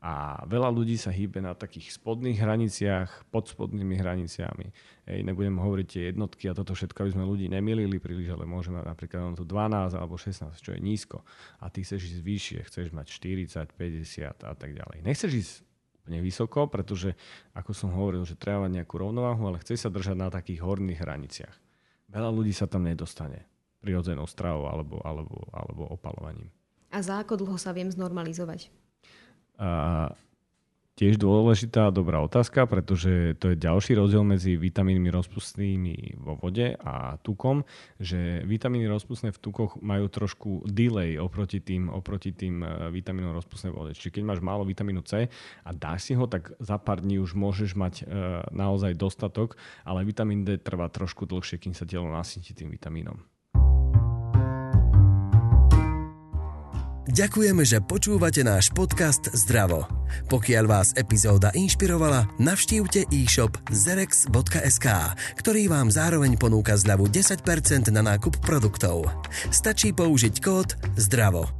A 0.00 0.42
veľa 0.48 0.72
ľudí 0.72 0.96
sa 0.96 1.12
hýbe 1.12 1.44
na 1.44 1.52
takých 1.52 2.00
spodných 2.00 2.40
hraniciach, 2.40 3.28
pod 3.28 3.52
spodnými 3.52 4.00
hraniciami. 4.00 4.72
Ej, 5.04 5.20
nebudem 5.28 5.60
hovoriť 5.60 5.86
tie 5.86 6.02
jednotky 6.08 6.48
a 6.48 6.56
toto 6.56 6.72
všetko, 6.72 7.04
aby 7.04 7.12
sme 7.12 7.28
ľudí 7.28 7.52
nemilili 7.52 8.00
príliš, 8.00 8.32
ale 8.32 8.48
môžeme 8.48 8.80
napríklad 8.80 9.36
tu 9.36 9.44
12 9.44 9.92
alebo 9.92 10.16
16, 10.16 10.56
čo 10.56 10.72
je 10.72 10.80
nízko. 10.80 11.20
A 11.60 11.68
ty 11.68 11.84
chceš 11.84 12.16
ísť 12.16 12.20
vyššie, 12.24 12.60
chceš 12.64 12.86
mať 12.96 13.06
40, 13.12 13.76
50 13.76 14.40
a 14.40 14.54
tak 14.56 14.72
ďalej. 14.72 15.04
Nechceš 15.04 15.32
ísť 15.36 15.52
úplne 16.00 16.24
vysoko, 16.24 16.64
pretože, 16.64 17.12
ako 17.52 17.76
som 17.76 17.92
hovoril, 17.92 18.24
že 18.24 18.40
treba 18.40 18.64
mať 18.64 18.80
nejakú 18.80 18.96
rovnováhu, 18.96 19.52
ale 19.52 19.60
chce 19.60 19.76
sa 19.76 19.92
držať 19.92 20.16
na 20.16 20.32
takých 20.32 20.64
horných 20.64 21.04
hraniciach. 21.04 21.56
Veľa 22.08 22.32
ľudí 22.32 22.56
sa 22.56 22.64
tam 22.64 22.88
nedostane 22.88 23.44
prirodzenou 23.84 24.24
stravou 24.24 24.68
alebo, 24.68 24.96
alebo, 25.04 25.44
alebo 25.52 25.92
opalovaním. 25.92 26.48
A 26.90 26.98
za 27.02 27.22
ako 27.22 27.38
dlho 27.38 27.56
sa 27.56 27.70
viem 27.70 27.90
znormalizovať? 27.90 28.70
A 29.60 30.10
tiež 31.00 31.16
dôležitá 31.16 31.88
dobrá 31.88 32.20
otázka, 32.20 32.68
pretože 32.68 33.32
to 33.40 33.48
je 33.48 33.56
ďalší 33.56 33.96
rozdiel 33.96 34.20
medzi 34.20 34.60
vitamínmi 34.60 35.08
rozpustnými 35.08 36.20
vo 36.20 36.36
vode 36.36 36.76
a 36.76 37.16
tukom, 37.24 37.64
že 37.96 38.44
vitamíny 38.44 38.84
rozpustné 38.84 39.32
v 39.32 39.40
tukoch 39.40 39.80
majú 39.80 40.12
trošku 40.12 40.68
delay 40.68 41.16
oproti 41.16 41.64
tým, 41.64 41.88
oproti 41.88 42.36
tým 42.36 42.60
e, 42.60 42.92
vitamínom 42.92 43.32
rozpustnej 43.32 43.72
vode. 43.72 43.96
Čiže 43.96 44.20
keď 44.20 44.22
máš 44.28 44.40
málo 44.44 44.68
vitamínu 44.68 45.00
C 45.08 45.32
a 45.64 45.70
dáš 45.72 46.12
si 46.12 46.12
ho, 46.12 46.28
tak 46.28 46.52
za 46.60 46.76
pár 46.76 47.00
dní 47.00 47.16
už 47.16 47.32
môžeš 47.32 47.72
mať 47.80 48.04
e, 48.04 48.44
naozaj 48.52 48.92
dostatok, 48.92 49.56
ale 49.88 50.04
vitamín 50.04 50.44
D 50.44 50.60
trvá 50.60 50.92
trošku 50.92 51.24
dlhšie, 51.24 51.56
kým 51.56 51.72
sa 51.72 51.88
telo 51.88 52.12
nasytí 52.12 52.52
tým 52.52 52.68
vitamínom. 52.68 53.29
Ďakujeme, 57.10 57.66
že 57.66 57.82
počúvate 57.82 58.46
náš 58.46 58.70
podcast 58.70 59.34
Zdravo. 59.34 59.82
Pokiaľ 60.30 60.64
vás 60.70 60.94
epizóda 60.94 61.50
inšpirovala, 61.58 62.30
navštívte 62.38 63.10
e-shop 63.10 63.50
zerex.sk, 63.66 64.86
ktorý 65.34 65.66
vám 65.66 65.90
zároveň 65.90 66.38
ponúka 66.38 66.78
zľavu 66.78 67.10
10% 67.10 67.90
na 67.90 68.06
nákup 68.14 68.38
produktov. 68.38 69.10
Stačí 69.50 69.90
použiť 69.90 70.38
kód 70.38 70.78
ZDRAVO. 70.94 71.50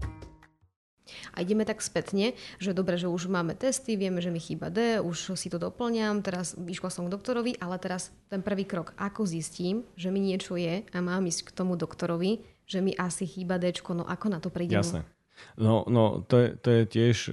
A 1.35 1.43
ideme 1.43 1.67
tak 1.67 1.83
spätne, 1.83 2.39
že 2.63 2.71
dobre, 2.71 2.95
že 2.95 3.11
už 3.11 3.27
máme 3.27 3.59
testy, 3.59 3.99
vieme, 3.99 4.23
že 4.23 4.31
mi 4.31 4.39
chýba 4.39 4.71
D, 4.71 5.03
už 5.03 5.35
si 5.35 5.51
to 5.51 5.59
doplňam, 5.59 6.23
teraz 6.23 6.55
išla 6.55 6.95
som 6.95 7.11
k 7.11 7.15
doktorovi, 7.19 7.59
ale 7.59 7.75
teraz 7.83 8.15
ten 8.31 8.39
prvý 8.39 8.71
krok, 8.71 8.95
ako 8.95 9.27
zistím, 9.27 9.83
že 9.99 10.15
mi 10.15 10.23
niečo 10.23 10.55
je 10.55 10.87
a 10.87 10.99
mám 11.03 11.27
ísť 11.27 11.51
k 11.51 11.55
tomu 11.59 11.75
doktorovi, 11.75 12.39
že 12.71 12.79
mi 12.79 12.95
asi 12.95 13.27
chýba 13.27 13.59
D, 13.59 13.75
no 13.91 14.07
ako 14.07 14.27
na 14.31 14.39
to 14.39 14.55
prídem? 14.55 14.87
Jasné. 14.87 15.03
No, 15.61 15.85
no 15.89 16.25
to, 16.25 16.37
je, 16.41 16.49
to 16.57 16.69
je 16.71 16.83
tiež 16.87 17.17
e, 17.29 17.33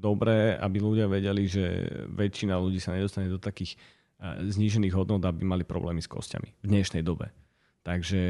dobré, 0.00 0.54
aby 0.54 0.78
ľudia 0.78 1.10
vedeli, 1.10 1.50
že 1.50 1.86
väčšina 2.10 2.54
ľudí 2.56 2.78
sa 2.78 2.94
nedostane 2.94 3.26
do 3.26 3.42
takých 3.42 3.74
e, 3.74 4.48
znížených 4.48 4.94
hodnot, 4.94 5.24
aby 5.26 5.42
mali 5.42 5.64
problémy 5.66 6.00
s 6.00 6.10
kostiami 6.10 6.54
v 6.62 6.66
dnešnej 6.66 7.02
dobe. 7.02 7.32
Takže 7.80 8.22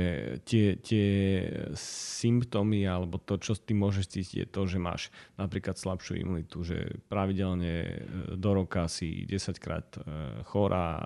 tie, 0.47 0.79
tie 0.79 1.09
symptómy 1.75 2.87
alebo 2.87 3.19
to, 3.19 3.35
čo 3.35 3.59
ty 3.59 3.75
môžeš 3.75 4.07
cítiť, 4.07 4.37
je 4.47 4.47
to, 4.47 4.63
že 4.71 4.79
máš 4.79 5.11
napríklad 5.35 5.75
slabšiu 5.75 6.23
imunitu, 6.23 6.63
že 6.63 7.03
pravidelne 7.11 7.75
e, 7.83 7.95
do 8.39 8.51
roka 8.55 8.87
si 8.87 9.27
10 9.27 9.59
krát 9.59 9.91
e, 9.99 10.01
chorá, 10.47 11.03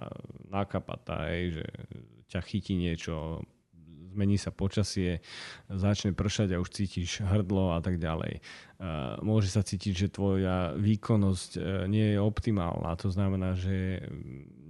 nakapatá, 0.52 1.32
že 1.32 1.64
ťa 2.28 2.40
chytí 2.44 2.76
niečo, 2.76 3.40
zmení 4.14 4.38
sa 4.38 4.54
počasie, 4.54 5.18
začne 5.66 6.14
pršať 6.14 6.54
a 6.54 6.62
už 6.62 6.70
cítiš 6.70 7.20
hrdlo 7.26 7.74
a 7.74 7.82
tak 7.82 7.98
ďalej. 7.98 8.38
Môže 9.26 9.50
sa 9.50 9.66
cítiť, 9.66 9.92
že 10.06 10.14
tvoja 10.14 10.76
výkonnosť 10.76 11.50
e, 11.56 11.60
nie 11.88 12.06
je 12.14 12.18
optimálna. 12.20 12.92
To 13.00 13.08
znamená, 13.08 13.56
že 13.56 14.04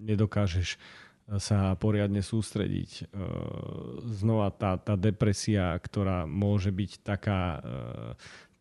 nedokážeš 0.07 0.79
sa 1.41 1.73
poriadne 1.81 2.21
sústrediť. 2.21 2.91
E, 3.01 3.03
znova 4.13 4.53
tá, 4.53 4.77
tá 4.77 4.95
depresia, 4.95 5.73
ktorá 5.81 6.29
môže 6.29 6.69
byť 6.69 6.91
taká 7.01 7.41
e, 7.41 7.61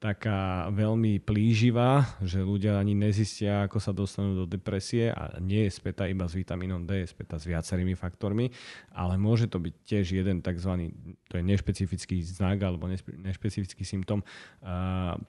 taká 0.04 0.68
veľmi 0.68 1.24
plíživá, 1.24 2.20
že 2.20 2.44
ľudia 2.44 2.76
ani 2.76 2.92
nezistia, 2.92 3.64
ako 3.64 3.80
sa 3.80 3.96
dostanú 3.96 4.36
do 4.36 4.44
depresie 4.44 5.08
a 5.08 5.40
nie 5.40 5.64
je 5.64 5.72
spätá 5.72 6.12
iba 6.12 6.28
s 6.28 6.36
vitamínom 6.36 6.84
D, 6.84 7.08
je 7.08 7.16
spätá 7.16 7.40
s 7.40 7.48
viacerými 7.48 7.96
faktormi, 7.96 8.52
ale 8.92 9.16
môže 9.16 9.48
to 9.48 9.64
byť 9.64 9.76
tiež 9.88 10.20
jeden 10.20 10.44
tzv. 10.44 10.92
to 11.32 11.40
je 11.40 11.44
nešpecifický 11.48 12.20
znak 12.20 12.60
alebo 12.60 12.92
nešpecifický 13.24 13.88
symptom 13.88 14.28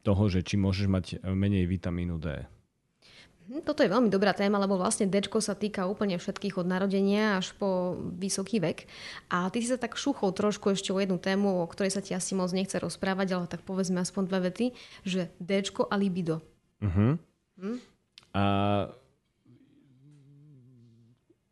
toho, 0.03 0.25
že 0.27 0.43
či 0.43 0.59
môžeš 0.59 0.87
mať 0.91 1.23
menej 1.23 1.71
vitamínu 1.71 2.19
D. 2.19 2.43
Hm, 3.45 3.61
toto 3.61 3.85
je 3.85 3.93
veľmi 3.93 4.09
dobrá 4.09 4.33
téma, 4.33 4.57
lebo 4.57 4.81
vlastne 4.81 5.05
D 5.05 5.21
sa 5.21 5.53
týka 5.53 5.85
úplne 5.85 6.17
všetkých 6.17 6.57
od 6.57 6.65
narodenia 6.65 7.37
až 7.37 7.53
po 7.53 8.01
vysoký 8.17 8.57
vek. 8.57 8.89
A 9.29 9.53
ty 9.53 9.61
si 9.61 9.69
sa 9.69 9.77
tak 9.77 10.01
šuchol 10.01 10.33
trošku 10.33 10.73
ešte 10.73 10.97
o 10.97 10.99
jednu 11.01 11.21
tému, 11.21 11.61
o 11.61 11.69
ktorej 11.69 11.93
sa 11.93 12.01
ti 12.01 12.17
asi 12.17 12.33
moc 12.33 12.49
nechce 12.57 12.81
rozprávať, 12.81 13.29
ale 13.37 13.45
tak 13.45 13.61
povedzme 13.61 14.01
aspoň 14.01 14.23
dve 14.33 14.41
vety, 14.49 14.67
že 15.05 15.29
D 15.37 15.61
a 15.61 15.97
libido. 16.01 16.41
Uh-huh. 16.81 17.21
Hm? 17.61 17.79
A 18.33 18.43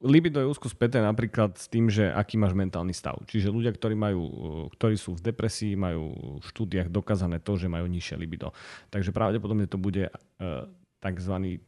libido 0.01 0.43
je 0.43 0.51
úzko 0.51 0.67
späté 0.67 0.99
napríklad 0.99 1.61
s 1.61 1.69
tým, 1.71 1.93
že 1.93 2.11
aký 2.11 2.41
máš 2.41 2.57
mentálny 2.57 2.97
stav. 2.97 3.21
Čiže 3.29 3.55
ľudia, 3.55 3.71
ktorí, 3.71 3.95
majú, 3.95 4.25
ktorí 4.75 4.99
sú 4.99 5.15
v 5.15 5.29
depresii, 5.29 5.79
majú 5.79 6.41
v 6.41 6.45
štúdiách 6.49 6.89
dokázané 6.91 7.39
to, 7.39 7.55
že 7.55 7.71
majú 7.71 7.85
nižšie 7.87 8.17
libido. 8.19 8.51
Takže 8.91 9.15
pravdepodobne 9.15 9.71
to 9.71 9.79
bude 9.79 10.11
uh, 10.11 10.67
tzv 10.99 11.61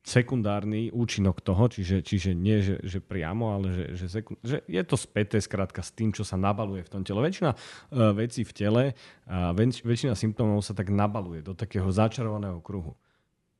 sekundárny 0.00 0.88
účinok 0.88 1.44
toho, 1.44 1.68
čiže, 1.68 2.00
čiže 2.00 2.32
nie, 2.32 2.64
že, 2.64 2.80
že 2.80 2.98
priamo, 3.04 3.52
ale 3.52 3.66
že, 3.72 3.84
že, 4.00 4.06
sekund, 4.08 4.40
že 4.40 4.64
je 4.64 4.80
to 4.80 4.96
späté 4.96 5.36
skrátka 5.38 5.84
s 5.84 5.92
tým, 5.92 6.10
čo 6.10 6.24
sa 6.24 6.40
nabaluje 6.40 6.80
v 6.80 6.92
tom 6.92 7.02
tele. 7.04 7.20
Väčšina 7.20 7.52
uh, 7.52 8.16
vecí 8.16 8.42
v 8.42 8.52
tele, 8.56 8.84
a 9.28 9.52
väč, 9.52 9.84
väčšina 9.84 10.16
symptómov 10.16 10.64
sa 10.64 10.72
tak 10.72 10.88
nabaluje 10.88 11.44
do 11.44 11.52
takého 11.52 11.86
začarovaného 11.92 12.64
kruhu 12.64 12.96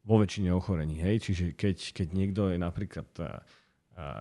vo 0.01 0.17
väčšine 0.17 0.49
ochorení. 0.57 0.97
Hej? 0.97 1.29
Čiže 1.29 1.45
keď, 1.53 1.77
keď 1.93 2.09
niekto 2.17 2.49
je 2.49 2.57
napríklad 2.57 3.09
uh, 3.21 3.45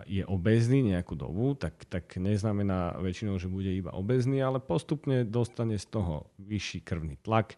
je 0.04 0.28
obezný 0.28 0.84
nejakú 0.84 1.16
dobu, 1.16 1.56
tak, 1.56 1.88
tak 1.88 2.20
neznamená 2.20 3.00
väčšinou, 3.00 3.40
že 3.40 3.48
bude 3.48 3.72
iba 3.72 3.96
obezný, 3.96 4.44
ale 4.44 4.60
postupne 4.60 5.24
dostane 5.24 5.80
z 5.80 5.88
toho 5.88 6.28
vyšší 6.36 6.84
krvný 6.84 7.16
tlak, 7.24 7.56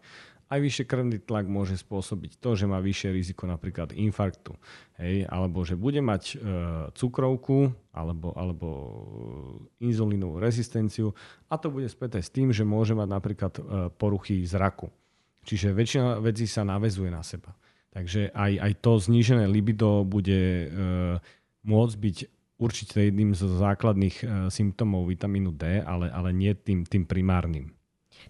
aj 0.52 0.60
vyššie 0.60 0.84
krvný 0.84 1.16
tlak 1.24 1.48
môže 1.48 1.80
spôsobiť 1.80 2.36
to, 2.36 2.52
že 2.52 2.68
má 2.68 2.76
vyššie 2.84 3.16
riziko 3.16 3.48
napríklad 3.48 3.96
infarktu. 3.96 4.52
Hej, 5.00 5.24
alebo 5.32 5.64
že 5.64 5.80
bude 5.80 6.04
mať 6.04 6.22
e, 6.28 6.34
cukrovku 6.92 7.72
alebo, 7.96 8.36
alebo 8.36 8.68
inzulínovú 9.80 10.36
rezistenciu 10.36 11.16
a 11.48 11.56
to 11.56 11.72
bude 11.72 11.88
späté 11.88 12.20
s 12.20 12.28
tým, 12.28 12.52
že 12.52 12.68
môže 12.68 12.92
mať 12.92 13.08
napríklad 13.08 13.52
e, 13.56 13.62
poruchy 13.96 14.44
zraku. 14.44 14.92
Čiže 15.42 15.74
väčšina 15.74 16.20
vecí 16.20 16.44
sa 16.46 16.62
navezuje 16.62 17.08
na 17.08 17.24
seba. 17.24 17.56
Takže 17.92 18.30
aj, 18.32 18.52
aj 18.60 18.72
to 18.78 18.92
znížené 19.00 19.48
libido 19.48 20.04
bude 20.04 20.38
e, 20.38 20.66
môcť 21.64 21.96
byť 21.96 22.16
určite 22.62 23.02
jedným 23.02 23.34
zo 23.34 23.50
základných 23.50 24.16
e, 24.22 24.24
symptómov 24.54 25.10
vitamínu 25.10 25.50
D, 25.56 25.82
ale, 25.82 26.12
ale 26.12 26.30
nie 26.30 26.54
tým, 26.54 26.86
tým 26.86 27.02
primárnym. 27.02 27.74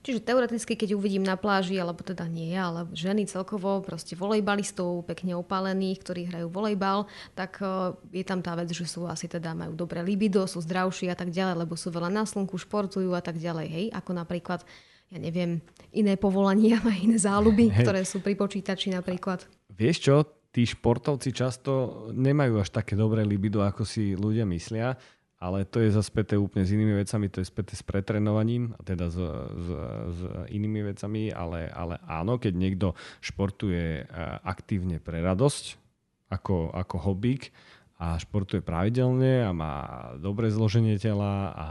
Čiže 0.02 0.26
teoreticky, 0.26 0.74
keď 0.74 0.98
uvidím 0.98 1.22
na 1.22 1.38
pláži, 1.38 1.78
alebo 1.78 2.02
teda 2.02 2.26
nie 2.26 2.50
ja, 2.50 2.74
ale 2.74 2.90
ženy 2.90 3.22
celkovo, 3.30 3.78
proste 3.86 4.18
volejbalistov, 4.18 5.06
pekne 5.06 5.38
opálených, 5.38 6.02
ktorí 6.02 6.26
hrajú 6.26 6.50
volejbal, 6.50 7.06
tak 7.38 7.62
uh, 7.62 7.94
je 8.10 8.26
tam 8.26 8.42
tá 8.42 8.58
vec, 8.58 8.66
že 8.74 8.82
sú 8.82 9.06
asi 9.06 9.30
teda 9.30 9.54
majú 9.54 9.78
dobré 9.78 10.02
libido, 10.02 10.42
sú 10.50 10.58
zdravší 10.58 11.06
a 11.06 11.14
tak 11.14 11.30
ďalej, 11.30 11.62
lebo 11.62 11.78
sú 11.78 11.94
veľa 11.94 12.10
na 12.10 12.26
slnku, 12.26 12.58
športujú 12.58 13.14
a 13.14 13.22
tak 13.22 13.38
ďalej, 13.38 13.66
hej, 13.70 13.86
ako 13.94 14.10
napríklad 14.18 14.66
ja 15.12 15.20
neviem, 15.20 15.60
iné 15.92 16.16
povolania 16.16 16.80
a 16.88 16.92
iné 16.96 17.20
záľuby, 17.20 17.68
hey. 17.70 17.84
ktoré 17.84 18.02
sú 18.02 18.24
pri 18.24 18.34
počítači 18.34 18.90
napríklad. 18.90 19.44
Vieš 19.70 19.96
čo, 20.02 20.14
tí 20.50 20.64
športovci 20.64 21.30
často 21.30 22.04
nemajú 22.10 22.58
až 22.58 22.72
také 22.74 22.96
dobré 22.96 23.22
libido, 23.22 23.60
ako 23.62 23.84
si 23.84 24.16
ľudia 24.16 24.48
myslia 24.48 24.96
ale 25.42 25.66
to 25.66 25.82
je 25.82 25.90
zase 25.90 26.06
späté 26.06 26.38
úplne 26.38 26.62
s 26.62 26.70
inými 26.70 26.94
vecami, 27.02 27.26
to 27.26 27.42
je 27.42 27.50
späté 27.50 27.74
s 27.74 27.82
pretrenovaním, 27.82 28.78
teda 28.86 29.10
s, 29.10 29.18
s, 29.18 29.66
s 30.14 30.20
inými 30.54 30.94
vecami, 30.94 31.34
ale, 31.34 31.66
ale 31.66 31.98
áno, 32.06 32.38
keď 32.38 32.54
niekto 32.54 32.86
športuje 33.18 34.06
e, 34.06 34.14
aktívne 34.46 35.02
pre 35.02 35.18
radosť, 35.18 35.82
ako, 36.30 36.70
ako 36.70 36.96
hobík 37.10 37.50
a 37.98 38.14
športuje 38.22 38.62
pravidelne 38.62 39.42
a 39.42 39.50
má 39.50 39.74
dobré 40.22 40.46
zloženie 40.54 40.94
tela 41.02 41.50
a, 41.50 41.68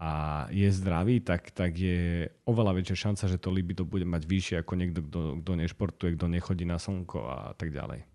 a 0.00 0.10
je 0.48 0.72
zdravý, 0.72 1.20
tak, 1.20 1.52
tak 1.52 1.76
je 1.76 2.32
oveľa 2.48 2.72
väčšia 2.80 3.12
šanca, 3.12 3.28
že 3.28 3.36
to 3.36 3.52
libido 3.52 3.84
bude 3.84 4.08
mať 4.08 4.24
vyššie 4.24 4.56
ako 4.64 4.72
niekto, 4.80 5.00
kto, 5.04 5.20
kto 5.44 5.52
nešportuje, 5.60 6.16
kto 6.16 6.26
nechodí 6.32 6.64
na 6.64 6.80
slnko 6.80 7.20
a 7.20 7.38
tak 7.52 7.68
ďalej. 7.68 8.13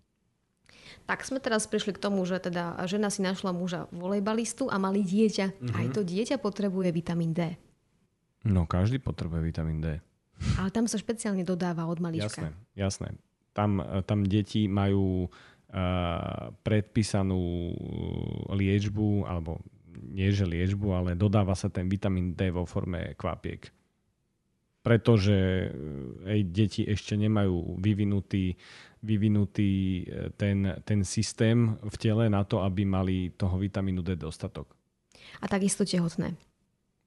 Tak 1.04 1.26
sme 1.26 1.42
teraz 1.42 1.66
prišli 1.66 1.96
k 1.96 2.02
tomu, 2.02 2.22
že 2.24 2.40
teda 2.40 2.78
žena 2.86 3.10
si 3.10 3.20
našla 3.20 3.50
muža 3.50 3.90
volejbalistu 3.90 4.70
a 4.70 4.76
mali 4.78 5.02
dieťa. 5.04 5.46
Mm-hmm. 5.56 5.76
Aj 5.76 5.86
to 5.92 6.00
dieťa 6.06 6.36
potrebuje 6.38 6.90
vitamín 6.94 7.34
D. 7.34 7.58
No, 8.46 8.64
každý 8.64 9.02
potrebuje 9.02 9.40
vitamín 9.44 9.84
D. 9.84 10.00
Ale 10.56 10.72
tam 10.72 10.88
sa 10.88 10.96
špeciálne 10.96 11.44
dodáva 11.44 11.84
od 11.84 12.00
malička. 12.00 12.48
Jasné, 12.48 12.48
jasné. 12.72 13.08
Tam, 13.52 13.82
tam 14.08 14.24
deti 14.24 14.64
majú 14.70 15.28
uh, 15.28 16.48
predpísanú 16.64 17.42
liečbu, 18.48 19.28
alebo 19.28 19.60
nie 20.00 20.32
že 20.32 20.48
liečbu, 20.48 20.88
ale 20.96 21.10
dodáva 21.12 21.52
sa 21.52 21.68
ten 21.68 21.84
vitamín 21.90 22.32
D 22.32 22.48
vo 22.48 22.64
forme 22.64 23.12
kvapiek. 23.20 23.68
Pretože 24.80 25.68
ej, 26.24 26.40
deti 26.48 26.88
ešte 26.88 27.12
nemajú 27.16 27.76
vyvinutý 27.76 28.56
vyvinutý 29.00 30.04
e, 30.04 30.28
ten, 30.36 30.76
ten 30.84 31.00
systém 31.04 31.76
v 31.80 31.96
tele 31.96 32.28
na 32.28 32.44
to, 32.44 32.60
aby 32.60 32.84
mali 32.84 33.32
toho 33.32 33.56
vitamínu 33.56 34.04
D 34.04 34.16
dostatok. 34.16 34.76
A 35.40 35.48
takisto 35.48 35.88
tehotné. 35.88 36.36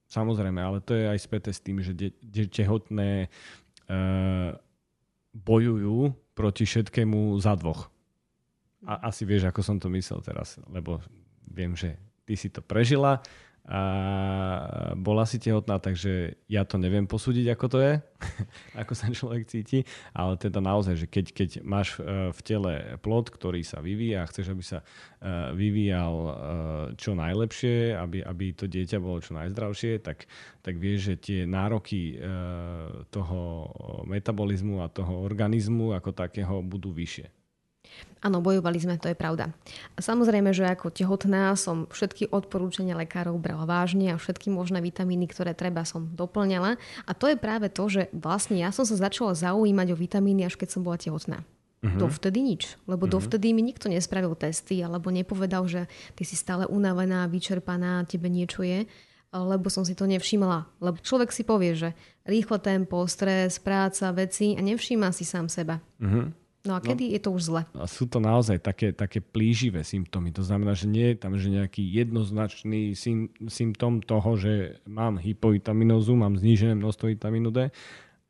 Samozrejme, 0.10 0.62
ale 0.62 0.82
to 0.82 0.94
je 0.94 1.06
aj 1.10 1.20
späté 1.22 1.50
s 1.54 1.62
tým, 1.62 1.82
že 1.82 1.94
de- 1.94 2.18
de- 2.22 2.50
tehotné 2.50 3.26
e, 3.26 3.98
bojujú 5.34 6.14
proti 6.34 6.66
všetkému 6.66 7.38
za 7.42 7.54
dvoch. 7.58 7.90
A 8.84 9.10
asi 9.10 9.24
vieš, 9.24 9.48
ako 9.48 9.62
som 9.62 9.78
to 9.78 9.88
myslel 9.94 10.20
teraz, 10.26 10.60
lebo 10.70 11.00
viem, 11.48 11.78
že 11.78 11.96
ty 12.26 12.34
si 12.36 12.50
to 12.50 12.60
prežila 12.60 13.22
a 13.64 13.82
bola 15.00 15.24
si 15.24 15.40
tehotná, 15.40 15.80
takže 15.80 16.36
ja 16.52 16.68
to 16.68 16.76
neviem 16.76 17.08
posúdiť, 17.08 17.48
ako 17.56 17.66
to 17.72 17.80
je, 17.80 17.94
ako 18.82 18.92
sa 18.92 19.08
človek 19.08 19.48
cíti, 19.48 19.88
ale 20.12 20.36
teda 20.36 20.60
naozaj, 20.60 21.00
že 21.00 21.08
keď, 21.08 21.26
keď 21.32 21.50
máš 21.64 21.96
e, 21.96 22.36
v 22.36 22.40
tele 22.44 23.00
plod, 23.00 23.32
ktorý 23.32 23.64
sa 23.64 23.80
vyvíja 23.80 24.28
a 24.28 24.28
chceš, 24.28 24.52
aby 24.52 24.64
sa 24.68 24.84
e, 24.84 25.56
vyvíjal 25.56 26.14
e, 26.14 26.34
čo 27.00 27.16
najlepšie, 27.16 27.96
aby, 27.96 28.20
aby 28.28 28.52
to 28.52 28.68
dieťa 28.68 29.00
bolo 29.00 29.24
čo 29.24 29.32
najzdravšie, 29.40 30.04
tak, 30.04 30.28
tak 30.60 30.76
vieš, 30.76 31.16
že 31.16 31.24
tie 31.24 31.40
nároky 31.48 32.20
toho 33.16 33.40
metabolizmu 34.04 34.84
a 34.84 34.92
toho 34.92 35.24
organizmu 35.24 35.96
ako 35.96 36.12
takého 36.12 36.60
budú 36.60 36.92
vyššie. 36.92 37.43
Áno, 38.24 38.40
bojovali 38.40 38.80
sme, 38.80 38.96
to 38.96 39.12
je 39.12 39.20
pravda. 39.20 39.52
A 39.96 40.00
samozrejme, 40.00 40.56
že 40.56 40.64
ako 40.64 40.96
tehotná 40.96 41.52
som 41.60 41.92
všetky 41.92 42.32
odporúčania 42.32 42.96
lekárov 42.96 43.36
brala 43.36 43.68
vážne 43.68 44.16
a 44.16 44.22
všetky 44.22 44.48
možné 44.48 44.80
vitamíny, 44.80 45.28
ktoré 45.28 45.52
treba 45.52 45.84
som 45.84 46.08
doplňala. 46.16 46.80
A 47.04 47.12
to 47.12 47.28
je 47.28 47.36
práve 47.36 47.68
to, 47.68 47.84
že 47.92 48.08
vlastne 48.16 48.64
ja 48.64 48.72
som 48.72 48.88
sa 48.88 48.96
začala 48.96 49.36
zaujímať 49.36 49.88
o 49.92 50.00
vitamíny, 50.00 50.48
až 50.48 50.56
keď 50.56 50.70
som 50.72 50.88
bola 50.88 50.96
tehotná. 50.96 51.44
Uh-huh. 51.84 52.08
Dovtedy 52.08 52.40
nič, 52.40 52.80
lebo 52.88 53.04
uh-huh. 53.04 53.20
dovtedy 53.20 53.52
mi 53.52 53.60
nikto 53.60 53.92
nespravil 53.92 54.40
testy 54.40 54.80
alebo 54.80 55.12
nepovedal, 55.12 55.68
že 55.68 55.92
ty 56.16 56.24
si 56.24 56.40
stále 56.40 56.64
unavená, 56.64 57.28
vyčerpaná, 57.28 58.08
tebe 58.08 58.32
niečo 58.32 58.64
je 58.64 58.88
lebo 59.34 59.66
som 59.74 59.82
si 59.82 59.98
to 59.98 60.06
nevšimla. 60.06 60.78
Lebo 60.78 61.02
človek 61.02 61.34
si 61.34 61.42
povie, 61.42 61.74
že 61.74 61.90
rýchlo 62.30 62.62
tempo, 62.62 63.02
stres, 63.10 63.58
práca, 63.58 64.14
veci 64.14 64.54
a 64.54 64.62
nevšíma 64.62 65.10
si 65.10 65.26
sám 65.26 65.50
seba. 65.50 65.82
Uh-huh. 65.98 66.30
No 66.64 66.76
a 66.76 66.80
no. 66.80 66.86
kedy 66.88 67.04
no, 67.04 67.12
je 67.12 67.20
to 67.20 67.30
už 67.36 67.44
zle? 67.44 67.62
A 67.76 67.84
sú 67.92 68.08
to 68.08 68.24
naozaj 68.24 68.56
také, 68.64 68.96
také 68.96 69.20
plíživé 69.20 69.84
symptómy. 69.84 70.32
To 70.32 70.48
znamená, 70.48 70.72
že 70.72 70.88
nie 70.88 71.12
je 71.12 71.18
tam 71.20 71.36
že 71.36 71.52
nejaký 71.52 71.84
jednoznačný 71.84 72.96
symptóm 73.52 74.00
toho, 74.00 74.40
že 74.40 74.80
mám 74.88 75.20
hypovitaminózu, 75.20 76.16
mám 76.16 76.40
znížené 76.40 76.80
množstvo 76.80 77.12
vitamínu 77.12 77.52
D, 77.52 77.68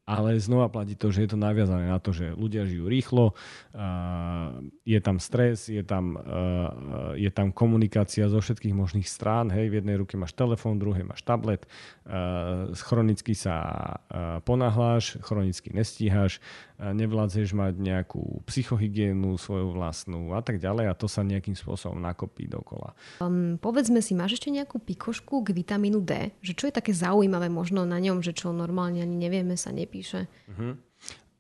ale 0.04 0.36
znova 0.36 0.68
platí 0.68 1.00
to, 1.00 1.16
že 1.16 1.24
je 1.24 1.30
to 1.32 1.40
naviazané 1.40 1.88
na 1.88 1.96
to, 1.96 2.12
že 2.12 2.36
ľudia 2.36 2.68
žijú 2.68 2.92
rýchlo, 2.92 3.32
je 4.84 5.00
tam 5.00 5.18
stres, 5.24 5.72
je 5.72 5.80
tam, 5.80 6.20
je 7.16 7.32
tam 7.32 7.56
komunikácia 7.56 8.28
zo 8.28 8.44
všetkých 8.44 8.76
možných 8.76 9.08
strán. 9.08 9.48
Hej, 9.48 9.72
v 9.72 9.78
jednej 9.80 9.96
ruke 9.96 10.20
máš 10.20 10.36
telefón, 10.36 10.76
v 10.76 10.92
druhej 10.92 11.06
máš 11.08 11.24
tablet, 11.24 11.64
chronicky 12.84 13.32
sa 13.32 13.56
ponáhľaš, 14.44 15.24
chronicky 15.24 15.72
nestíhaš, 15.72 16.44
nevládzeš 16.84 17.56
mať 17.56 17.80
nejakú 17.80 18.44
psychohygienu 18.44 19.40
svoju 19.40 19.72
vlastnú 19.72 20.36
a 20.36 20.44
tak 20.44 20.60
ďalej 20.60 20.92
a 20.92 20.98
to 21.00 21.08
sa 21.08 21.24
nejakým 21.24 21.56
spôsobom 21.56 21.96
nakopí 21.96 22.44
dokola. 22.44 22.92
Um, 23.24 23.56
povedzme 23.56 24.04
si, 24.04 24.12
máš 24.12 24.36
ešte 24.36 24.52
nejakú 24.52 24.84
pikošku 24.84 25.48
k 25.48 25.56
vitamínu 25.56 26.04
D? 26.04 26.36
Že 26.44 26.54
čo 26.60 26.66
je 26.68 26.74
také 26.76 26.92
zaujímavé 26.92 27.48
možno 27.48 27.88
na 27.88 28.04
ňom, 28.04 28.20
že 28.20 28.36
čo 28.36 28.52
normálne 28.52 29.00
ani 29.00 29.16
nevieme, 29.16 29.56
sa 29.56 29.72
nepíše? 29.94 30.26
Uh-huh. 30.50 30.74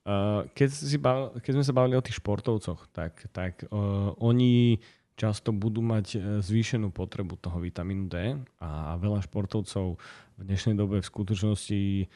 Uh, 0.05 0.45
keď, 0.53 0.69
si 0.69 0.97
bav, 1.01 1.33
keď 1.41 1.51
sme 1.57 1.65
sa 1.65 1.73
bavili 1.73 1.97
o 1.97 2.05
tých 2.05 2.21
športovcoch, 2.21 2.85
tak, 2.93 3.25
tak 3.33 3.65
uh, 3.73 4.13
oni 4.21 4.77
často 5.13 5.53
budú 5.53 5.85
mať 5.85 6.17
e, 6.17 6.19
zvýšenú 6.41 6.89
potrebu 6.89 7.37
toho 7.37 7.61
vitamínu 7.61 8.09
D 8.09 8.33
a 8.57 8.97
veľa 8.97 9.21
športovcov 9.21 10.01
v 10.01 10.41
dnešnej 10.41 10.73
dobe 10.73 11.05
v 11.05 11.05
skutočnosti 11.05 12.09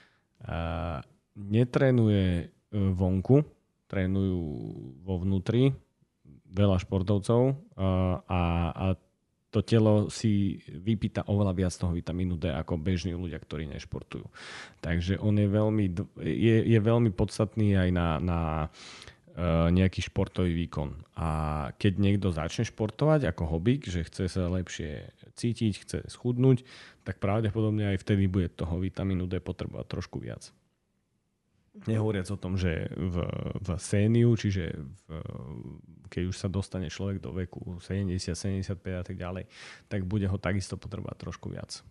uh, 0.50 1.06
netrenuje 1.38 2.50
E, 2.68 2.92
vonku, 2.92 3.48
trénujú 3.88 4.44
vo 5.08 5.16
vnútri, 5.24 5.72
veľa 6.52 6.84
športovcov 6.84 7.56
a, 7.80 8.42
a 8.76 8.86
to 9.58 9.66
telo 9.66 10.14
si 10.14 10.62
vypýta 10.70 11.26
oveľa 11.26 11.54
viac 11.58 11.74
toho 11.74 11.90
vitamínu 11.90 12.38
D 12.38 12.54
ako 12.54 12.78
bežní 12.78 13.18
ľudia, 13.18 13.42
ktorí 13.42 13.66
nešportujú. 13.74 14.30
Takže 14.86 15.18
on 15.18 15.34
je 15.34 15.50
veľmi, 15.50 15.86
je, 16.22 16.56
je 16.62 16.78
veľmi 16.78 17.10
podstatný 17.10 17.74
aj 17.74 17.90
na, 17.90 18.08
na 18.22 18.40
e, 18.62 18.68
nejaký 19.74 20.14
športový 20.14 20.54
výkon. 20.54 20.94
A 21.18 21.30
keď 21.74 21.94
niekto 21.98 22.30
začne 22.30 22.70
športovať 22.70 23.34
ako 23.34 23.58
hobík, 23.58 23.90
že 23.90 24.06
chce 24.06 24.30
sa 24.30 24.46
lepšie 24.46 25.10
cítiť, 25.34 25.74
chce 25.82 25.98
schudnúť, 26.06 26.62
tak 27.02 27.18
pravdepodobne 27.18 27.98
aj 27.98 28.06
vtedy 28.06 28.30
bude 28.30 28.54
toho 28.54 28.78
vitamínu 28.78 29.26
D 29.26 29.42
potrebovať 29.42 29.90
trošku 29.90 30.22
viac. 30.22 30.54
Nehovoriac 31.86 32.28
o 32.34 32.40
tom, 32.40 32.58
že 32.58 32.90
v, 32.96 33.22
v 33.62 33.70
séniu, 33.78 34.34
čiže 34.34 34.74
v, 34.74 35.06
keď 36.10 36.24
už 36.32 36.36
sa 36.36 36.48
dostane 36.50 36.90
človek 36.90 37.22
do 37.22 37.36
veku 37.36 37.78
70, 37.78 38.18
75 38.18 38.74
a 38.74 39.04
tak 39.06 39.16
ďalej, 39.20 39.46
tak 39.92 40.08
bude 40.08 40.26
ho 40.26 40.38
takisto 40.42 40.80
potrebovať 40.80 41.18
trošku 41.22 41.54
viac. 41.54 41.84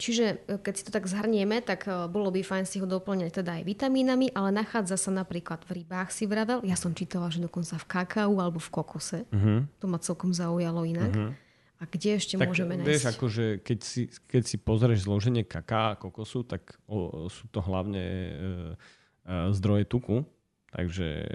Čiže 0.00 0.48
e, 0.48 0.56
keď 0.56 0.74
si 0.74 0.82
to 0.88 0.92
tak 0.94 1.04
zhrnieme, 1.04 1.60
tak 1.60 1.84
e, 1.84 2.08
bolo 2.08 2.32
by 2.32 2.40
fajn 2.40 2.64
si 2.64 2.80
ho 2.80 2.88
doplňať 2.88 3.44
teda 3.44 3.60
aj 3.60 3.62
vitamínami, 3.68 4.32
ale 4.32 4.48
nachádza 4.54 4.96
sa 4.96 5.10
napríklad 5.12 5.60
v 5.68 5.84
rybách 5.84 6.08
si 6.08 6.24
vravel. 6.24 6.64
Ja 6.64 6.78
som 6.78 6.96
čítala, 6.96 7.28
že 7.28 7.44
dokonca 7.44 7.76
v 7.76 7.86
kakao 7.86 8.32
alebo 8.40 8.56
v 8.56 8.70
kokose. 8.72 9.28
Uh-huh. 9.28 9.68
To 9.82 9.86
ma 9.90 10.00
celkom 10.00 10.32
zaujalo 10.32 10.88
inak. 10.88 11.12
Uh-huh. 11.12 11.32
A 11.78 11.86
kde 11.86 12.18
ešte 12.18 12.34
tak 12.34 12.50
môžeme 12.50 12.74
nájsť? 12.74 12.88
Vieš, 12.90 13.04
akože 13.14 13.44
keď 13.62 13.78
si, 13.84 14.02
keď 14.26 14.42
si 14.42 14.56
pozrieš 14.58 15.06
zloženie 15.06 15.46
kaká 15.46 15.94
a 15.94 15.98
kokosu, 16.00 16.42
tak 16.42 16.74
o, 16.90 17.30
sú 17.30 17.46
to 17.54 17.62
hlavne 17.62 18.02
e, 18.02 18.32
E, 18.38 19.07
zdroje 19.52 19.84
tuku. 19.84 20.24
Takže 20.68 21.08
e, 21.24 21.28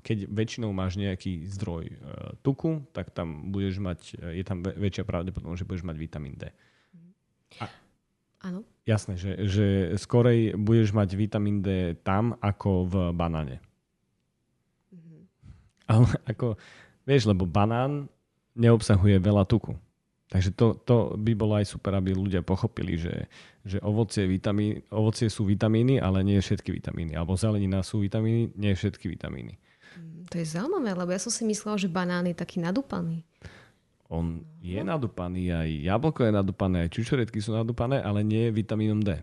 keď 0.00 0.24
väčšinou 0.24 0.72
máš 0.72 0.96
nejaký 0.96 1.44
zdroj 1.52 1.84
e, 1.84 1.96
tuku, 2.40 2.80
tak 2.96 3.12
tam 3.12 3.52
budeš 3.52 3.76
mať, 3.76 4.00
je 4.32 4.44
tam 4.44 4.64
väčšia 4.64 5.04
pravdepodobnosť, 5.04 5.60
že 5.60 5.68
budeš 5.68 5.84
mať 5.84 5.96
vitamín 6.00 6.40
D. 6.40 6.48
A, 7.60 7.68
Áno. 8.42 8.66
Jasné, 8.82 9.14
že, 9.14 9.38
že 9.46 9.66
skorej 10.00 10.58
budeš 10.58 10.90
mať 10.90 11.14
vitamín 11.14 11.62
D 11.62 11.94
tam, 12.02 12.34
ako 12.42 12.70
v 12.90 12.94
banáne. 13.14 13.62
Mm-hmm. 14.90 15.20
Ale 15.86 16.08
ako, 16.26 16.46
vieš, 17.06 17.30
lebo 17.30 17.46
banán 17.46 18.10
neobsahuje 18.58 19.22
veľa 19.22 19.46
tuku. 19.46 19.78
Takže 20.32 20.56
to, 20.56 20.80
to 20.88 21.12
by 21.20 21.36
bolo 21.36 21.60
aj 21.60 21.68
super, 21.68 21.92
aby 21.92 22.16
ľudia 22.16 22.40
pochopili, 22.40 22.96
že, 22.96 23.28
že 23.68 23.76
ovocie, 23.84 24.24
vitamí, 24.24 24.80
ovocie 24.88 25.28
sú 25.28 25.44
vitamíny, 25.44 26.00
ale 26.00 26.24
nie 26.24 26.40
všetky 26.40 26.72
vitamíny. 26.72 27.12
Alebo 27.12 27.36
zelenina 27.36 27.84
sú 27.84 28.00
vitamíny, 28.00 28.48
nie 28.56 28.72
všetky 28.72 29.12
vitamíny. 29.12 29.60
Mm, 30.00 30.24
to 30.32 30.40
je 30.40 30.48
zaujímavé, 30.56 30.96
lebo 30.96 31.12
ja 31.12 31.20
som 31.20 31.28
si 31.28 31.44
myslela, 31.44 31.76
že 31.76 31.92
banán 31.92 32.24
je 32.24 32.32
taký 32.32 32.64
nadúpaný. 32.64 33.28
On 34.08 34.40
je 34.64 34.80
no. 34.80 34.88
nadúpaný, 34.96 35.52
aj 35.52 35.68
jablko 35.68 36.24
je 36.24 36.32
nadúpané, 36.32 36.76
aj 36.88 36.96
čučoretky 36.96 37.36
sú 37.36 37.52
nadúpané, 37.52 38.00
ale 38.00 38.24
nie 38.24 38.48
je 38.48 38.56
vitamínom 38.56 39.04
D. 39.04 39.20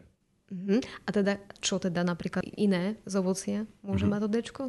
Uh-huh. 0.53 0.77
A 1.05 1.09
teda, 1.09 1.41
čo 1.57 1.81
teda 1.81 2.05
napríklad 2.05 2.45
iné 2.53 3.01
z 3.09 3.13
ovocia 3.17 3.65
môže 3.81 4.05
uh-huh. 4.05 4.13
mať 4.13 4.21
to 4.21 4.29
Dčko? 4.29 4.63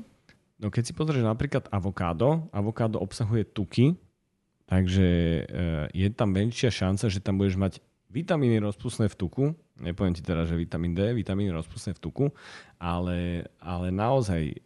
No 0.61 0.68
keď 0.72 0.83
si 0.88 0.92
pozrieš 0.96 1.24
napríklad 1.24 1.68
avokádo, 1.68 2.48
avokádo 2.53 2.96
obsahuje 3.00 3.44
tuky, 3.48 3.96
Takže 4.70 5.09
eh, 5.42 5.87
je 5.90 6.09
tam 6.14 6.30
väčšia 6.30 6.70
šanca, 6.70 7.11
že 7.11 7.18
tam 7.18 7.42
budeš 7.42 7.59
mať 7.59 7.72
vitamíny 8.11 8.59
rozpustné 8.59 9.06
v 9.06 9.16
tuku, 9.16 9.44
nepoviem 9.78 10.12
ti 10.12 10.20
teraz, 10.20 10.50
že 10.50 10.59
vitamín 10.59 10.92
D, 10.92 11.14
vitamíny 11.14 11.54
rozpustné 11.54 11.94
v 11.94 12.02
tuku, 12.02 12.26
ale, 12.76 13.46
ale 13.62 13.94
naozaj 13.94 14.42
e, 14.50 14.56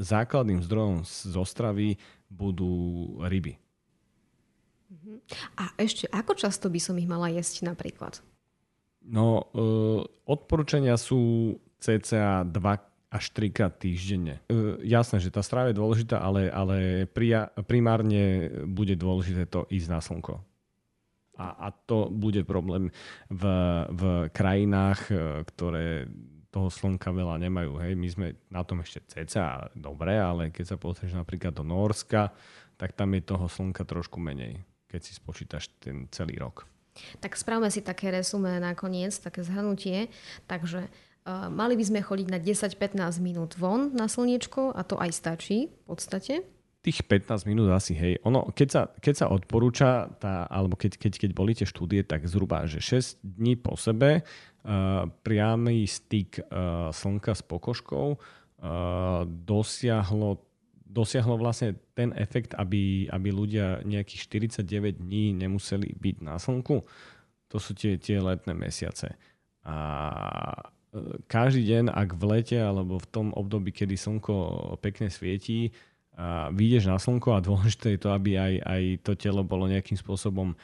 základným 0.00 0.64
zdrojom 0.64 1.04
zo 1.04 1.44
stravy 1.44 2.00
budú 2.32 3.14
ryby. 3.28 3.60
A 5.60 5.68
ešte, 5.76 6.08
ako 6.08 6.32
často 6.32 6.72
by 6.72 6.80
som 6.80 6.96
ich 6.96 7.04
mala 7.04 7.28
jesť 7.28 7.68
napríklad? 7.68 8.24
No, 9.04 9.52
e, 9.52 9.64
odporúčania 10.24 10.96
sú 10.96 11.54
cca 11.78 12.42
2 12.42 12.87
až 13.08 13.32
trikrát 13.32 13.72
týždenne. 13.72 14.44
E, 14.52 14.84
jasné, 14.84 15.16
že 15.20 15.32
tá 15.32 15.40
strava 15.40 15.72
je 15.72 15.80
dôležitá, 15.80 16.20
ale, 16.20 16.52
ale 16.52 17.08
pria, 17.08 17.48
primárne 17.64 18.52
bude 18.68 18.92
dôležité 18.94 19.48
to 19.48 19.64
ísť 19.72 19.88
na 19.88 20.00
slnko. 20.04 20.36
A, 21.38 21.46
a 21.56 21.68
to 21.70 22.12
bude 22.12 22.44
problém 22.44 22.92
v, 23.32 23.44
v 23.88 24.02
krajinách, 24.28 25.00
e, 25.08 25.14
ktoré 25.48 26.10
toho 26.48 26.68
slnka 26.68 27.12
veľa 27.12 27.40
nemajú. 27.48 27.80
Hej. 27.80 27.92
My 27.96 28.08
sme 28.08 28.26
na 28.48 28.64
tom 28.64 28.80
ešte 28.84 29.04
ceca 29.08 29.68
dobre, 29.76 30.16
ale 30.16 30.48
keď 30.52 30.74
sa 30.74 30.76
pozrieš 30.80 31.16
napríklad 31.16 31.52
do 31.52 31.64
Norska, 31.64 32.32
tak 32.76 32.92
tam 32.96 33.12
je 33.16 33.22
toho 33.24 33.46
slnka 33.48 33.84
trošku 33.84 34.20
menej, 34.20 34.64
keď 34.88 35.00
si 35.00 35.12
spočítaš 35.16 35.72
ten 35.80 36.08
celý 36.12 36.40
rok. 36.40 36.68
Tak 37.22 37.38
správame 37.38 37.70
si 37.70 37.78
také 37.84 38.10
resume 38.10 38.58
nakoniec, 38.58 39.14
také 39.22 39.46
zhrnutie. 39.46 40.10
Takže 40.50 40.90
mali 41.48 41.74
by 41.76 41.84
sme 41.84 42.00
chodiť 42.00 42.28
na 42.32 42.38
10-15 42.40 43.20
minút 43.20 43.54
von 43.60 43.92
na 43.92 44.08
slniečko 44.08 44.72
a 44.72 44.80
to 44.84 44.96
aj 44.96 45.10
stačí 45.12 45.68
v 45.68 45.82
podstate. 45.84 46.34
Tých 46.80 47.04
15 47.04 47.44
minút 47.44 47.68
asi, 47.74 47.92
hej. 47.92 48.22
Ono, 48.24 48.48
keď 48.54 48.68
sa, 48.70 48.82
keď 48.96 49.14
sa 49.14 49.26
odporúča, 49.28 50.08
tá, 50.22 50.46
alebo 50.48 50.78
keď, 50.78 50.96
keď, 50.96 51.12
keď 51.26 51.30
boli 51.34 51.52
tie 51.52 51.66
štúdie, 51.66 52.06
tak 52.06 52.24
zhruba, 52.24 52.64
že 52.70 52.78
6 52.80 53.18
dní 53.20 53.58
po 53.58 53.74
sebe 53.74 54.22
uh, 54.22 55.04
priamy 55.26 55.84
styk 55.84 56.48
uh, 56.48 56.88
slnka 56.94 57.34
s 57.34 57.42
pokožkou 57.44 58.38
dosiahlo, 59.46 60.42
dosiahlo 60.82 61.38
vlastne 61.38 61.78
ten 61.94 62.10
efekt, 62.18 62.58
aby, 62.58 63.06
aby 63.06 63.28
ľudia 63.30 63.86
nejakých 63.86 64.26
49 64.26 64.98
dní 64.98 65.30
nemuseli 65.38 65.94
byť 65.94 66.16
na 66.26 66.42
slnku. 66.42 66.82
To 67.48 67.56
sú 67.56 67.72
tie, 67.72 67.96
tie 67.96 68.18
letné 68.18 68.52
mesiace. 68.52 69.14
A 69.64 69.76
každý 71.28 71.68
deň, 71.68 71.84
ak 71.92 72.16
v 72.16 72.22
lete 72.28 72.58
alebo 72.58 72.96
v 72.96 73.06
tom 73.08 73.26
období, 73.36 73.72
kedy 73.72 73.96
slnko 73.96 74.34
pekne 74.80 75.12
svietí, 75.12 75.72
a 76.18 76.50
vyjdeš 76.50 76.90
na 76.90 76.98
slnko 76.98 77.38
a 77.38 77.44
dôležité 77.46 77.94
je 77.94 78.00
to, 78.02 78.10
aby 78.10 78.34
aj, 78.34 78.54
aj 78.66 78.82
to 79.06 79.12
telo 79.14 79.46
bolo 79.46 79.70
nejakým 79.70 79.94
spôsobom 79.94 80.58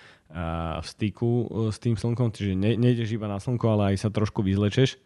v 0.83 0.87
styku 0.87 1.31
e, 1.31 1.71
s 1.71 1.79
tým 1.79 1.95
slnkom, 1.95 2.35
čiže 2.35 2.59
ne, 2.59 2.75
nejdeš 2.75 3.15
iba 3.15 3.31
na 3.31 3.39
slnko, 3.39 3.67
ale 3.71 3.95
aj 3.95 4.03
sa 4.03 4.11
trošku 4.11 4.43
vyzlečeš. 4.43 4.99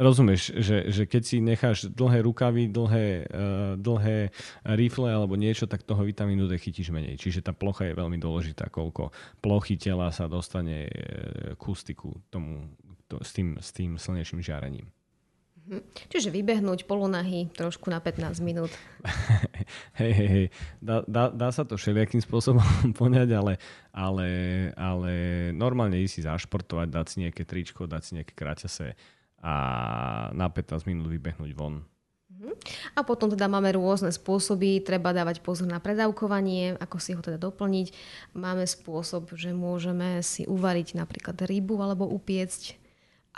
Rozumieš, 0.00 0.56
že, 0.56 0.88
že 0.88 1.04
keď 1.04 1.22
si 1.24 1.44
necháš 1.44 1.92
dlhé 1.92 2.24
rukavy, 2.24 2.72
dlhé, 2.72 3.28
uh, 3.28 3.76
dlhé 3.76 4.32
rifle 4.64 5.12
alebo 5.12 5.36
niečo, 5.36 5.68
tak 5.68 5.84
toho 5.84 6.00
vitamínu 6.08 6.48
D 6.48 6.56
chytíš 6.56 6.88
menej. 6.88 7.20
Čiže 7.20 7.44
tá 7.44 7.52
plocha 7.52 7.84
je 7.84 8.00
veľmi 8.00 8.16
dôležitá, 8.16 8.72
koľko 8.72 9.12
plochy 9.44 9.76
tela 9.76 10.08
sa 10.08 10.24
dostane 10.24 10.88
ku 11.60 11.76
styku 11.76 12.16
tomu, 12.32 12.64
to, 13.10 13.18
s, 13.18 13.34
tým, 13.34 13.58
s 13.58 13.74
tým 13.74 13.98
slnečným 13.98 14.38
žiarením. 14.38 14.86
Mhm. 15.70 15.86
Čiže 16.10 16.34
vybehnúť 16.34 16.82
polonahy 16.88 17.46
trošku 17.54 17.94
na 17.94 18.02
15 18.02 18.42
minút. 18.42 18.74
hej, 20.00 20.12
hej, 20.14 20.28
hej. 20.28 20.46
Dá, 20.82 21.06
dá, 21.06 21.30
dá 21.30 21.48
sa 21.54 21.62
to 21.62 21.78
všelijakým 21.78 22.18
spôsobom 22.18 22.64
poňať, 22.98 23.30
ale, 23.38 23.54
ale, 23.94 24.28
ale 24.74 25.12
normálne 25.54 26.00
ísť 26.02 26.14
si 26.18 26.20
zašportovať, 26.26 26.88
dať 26.90 27.06
si 27.06 27.16
nejaké 27.22 27.42
tričko, 27.46 27.86
dať 27.86 28.02
si 28.02 28.10
nejaké 28.18 28.34
kraťase 28.34 28.98
a 29.40 29.54
na 30.36 30.50
15 30.50 30.90
minút 30.90 31.06
vybehnúť 31.06 31.54
von. 31.54 31.86
Mhm. 32.40 32.56
A 32.96 33.04
potom 33.04 33.28
teda 33.28 33.46
máme 33.46 33.70
rôzne 33.70 34.08
spôsoby, 34.08 34.80
treba 34.80 35.12
dávať 35.12 35.44
pozor 35.44 35.68
na 35.68 35.78
predávkovanie, 35.78 36.80
ako 36.80 36.96
si 36.96 37.12
ho 37.12 37.20
teda 37.20 37.36
doplniť. 37.36 37.92
Máme 38.32 38.64
spôsob, 38.64 39.36
že 39.36 39.52
môžeme 39.52 40.24
si 40.24 40.48
uvariť 40.48 40.96
napríklad 40.96 41.36
rybu 41.36 41.78
alebo 41.84 42.08
upiecť 42.08 42.79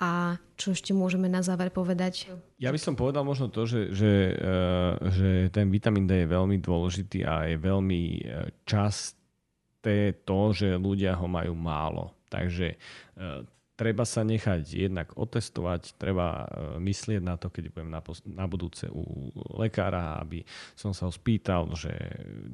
a 0.01 0.41
čo 0.57 0.73
ešte 0.73 0.97
môžeme 0.97 1.29
na 1.29 1.45
záver 1.45 1.69
povedať? 1.69 2.33
Ja 2.57 2.73
by 2.73 2.81
som 2.81 2.97
povedal 2.97 3.29
možno 3.29 3.53
to, 3.53 3.69
že, 3.69 3.93
že, 3.93 4.33
uh, 4.33 4.97
že 5.13 5.53
ten 5.53 5.69
vitamín 5.69 6.09
D 6.09 6.25
je 6.25 6.33
veľmi 6.33 6.57
dôležitý 6.63 7.29
a 7.29 7.53
je 7.53 7.57
veľmi 7.61 8.03
uh, 8.25 8.49
časté 8.65 10.17
to, 10.25 10.41
že 10.57 10.81
ľudia 10.81 11.19
ho 11.21 11.29
majú 11.29 11.53
málo. 11.53 12.17
Takže 12.33 12.81
uh, 13.21 13.45
treba 13.77 14.05
sa 14.05 14.23
nechať 14.23 14.63
jednak 14.69 15.17
otestovať, 15.17 15.97
treba 15.97 16.47
myslieť 16.79 17.23
na 17.25 17.35
to, 17.41 17.49
keď 17.49 17.73
budem 17.73 17.91
na, 17.91 18.01
na 18.29 18.47
budúce 18.47 18.87
u 18.93 19.33
lekára, 19.57 20.21
aby 20.21 20.45
som 20.77 20.93
sa 20.93 21.09
ho 21.09 21.13
spýtal, 21.13 21.73
že 21.75 21.93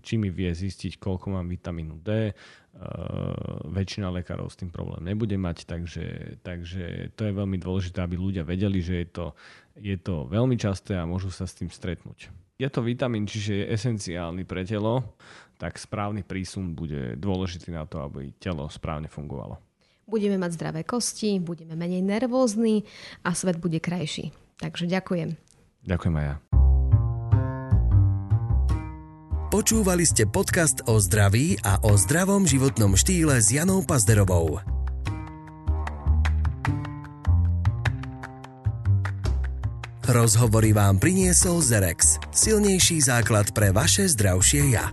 či 0.00 0.16
mi 0.16 0.30
vie 0.30 0.48
zistiť, 0.50 0.96
koľko 0.96 1.34
mám 1.38 1.46
vitamínu 1.50 2.00
D, 2.00 2.32
Uh, 2.78 3.58
väčšina 3.74 4.06
lekárov 4.06 4.46
s 4.46 4.54
tým 4.54 4.70
problém 4.70 5.02
nebude 5.02 5.34
mať, 5.34 5.66
takže, 5.66 6.38
takže 6.46 7.10
to 7.18 7.26
je 7.26 7.34
veľmi 7.34 7.58
dôležité, 7.58 7.98
aby 7.98 8.14
ľudia 8.14 8.46
vedeli, 8.46 8.78
že 8.78 9.02
je 9.02 9.08
to, 9.10 9.26
je 9.74 9.96
to 9.98 10.30
veľmi 10.30 10.54
časté 10.54 10.94
a 10.94 11.02
môžu 11.02 11.34
sa 11.34 11.42
s 11.42 11.58
tým 11.58 11.74
stretnúť. 11.74 12.30
Je 12.54 12.70
to 12.70 12.86
vitamín, 12.86 13.26
čiže 13.26 13.50
je 13.50 13.70
esenciálny 13.74 14.46
pre 14.46 14.62
telo, 14.62 15.18
tak 15.58 15.74
správny 15.74 16.22
prísun 16.22 16.78
bude 16.78 17.18
dôležitý 17.18 17.74
na 17.74 17.82
to, 17.82 17.98
aby 17.98 18.30
telo 18.38 18.70
správne 18.70 19.10
fungovalo. 19.10 19.58
Budeme 20.08 20.40
mať 20.40 20.56
zdravé 20.56 20.80
kosti, 20.88 21.36
budeme 21.36 21.76
menej 21.76 22.00
nervózni 22.00 22.88
a 23.20 23.36
svet 23.36 23.60
bude 23.60 23.76
krajší. 23.76 24.32
Takže 24.56 24.88
ďakujem. 24.88 25.36
Ďakujem 25.84 26.14
aj 26.16 26.24
ja. 26.24 26.36
Počúvali 29.48 30.04
ste 30.04 30.28
podcast 30.28 30.84
o 30.88 31.00
zdraví 31.00 31.56
a 31.64 31.80
o 31.80 31.96
zdravom 31.96 32.44
životnom 32.44 32.96
štýle 32.96 33.40
s 33.40 33.48
Janou 33.48 33.80
Pazderovou. 33.80 34.60
Rozhovory 40.08 40.72
vám 40.72 40.96
priniesol 40.96 41.60
Zerex, 41.60 42.16
silnejší 42.32 43.04
základ 43.04 43.52
pre 43.52 43.76
vaše 43.76 44.08
zdravšie 44.08 44.72
ja. 44.72 44.88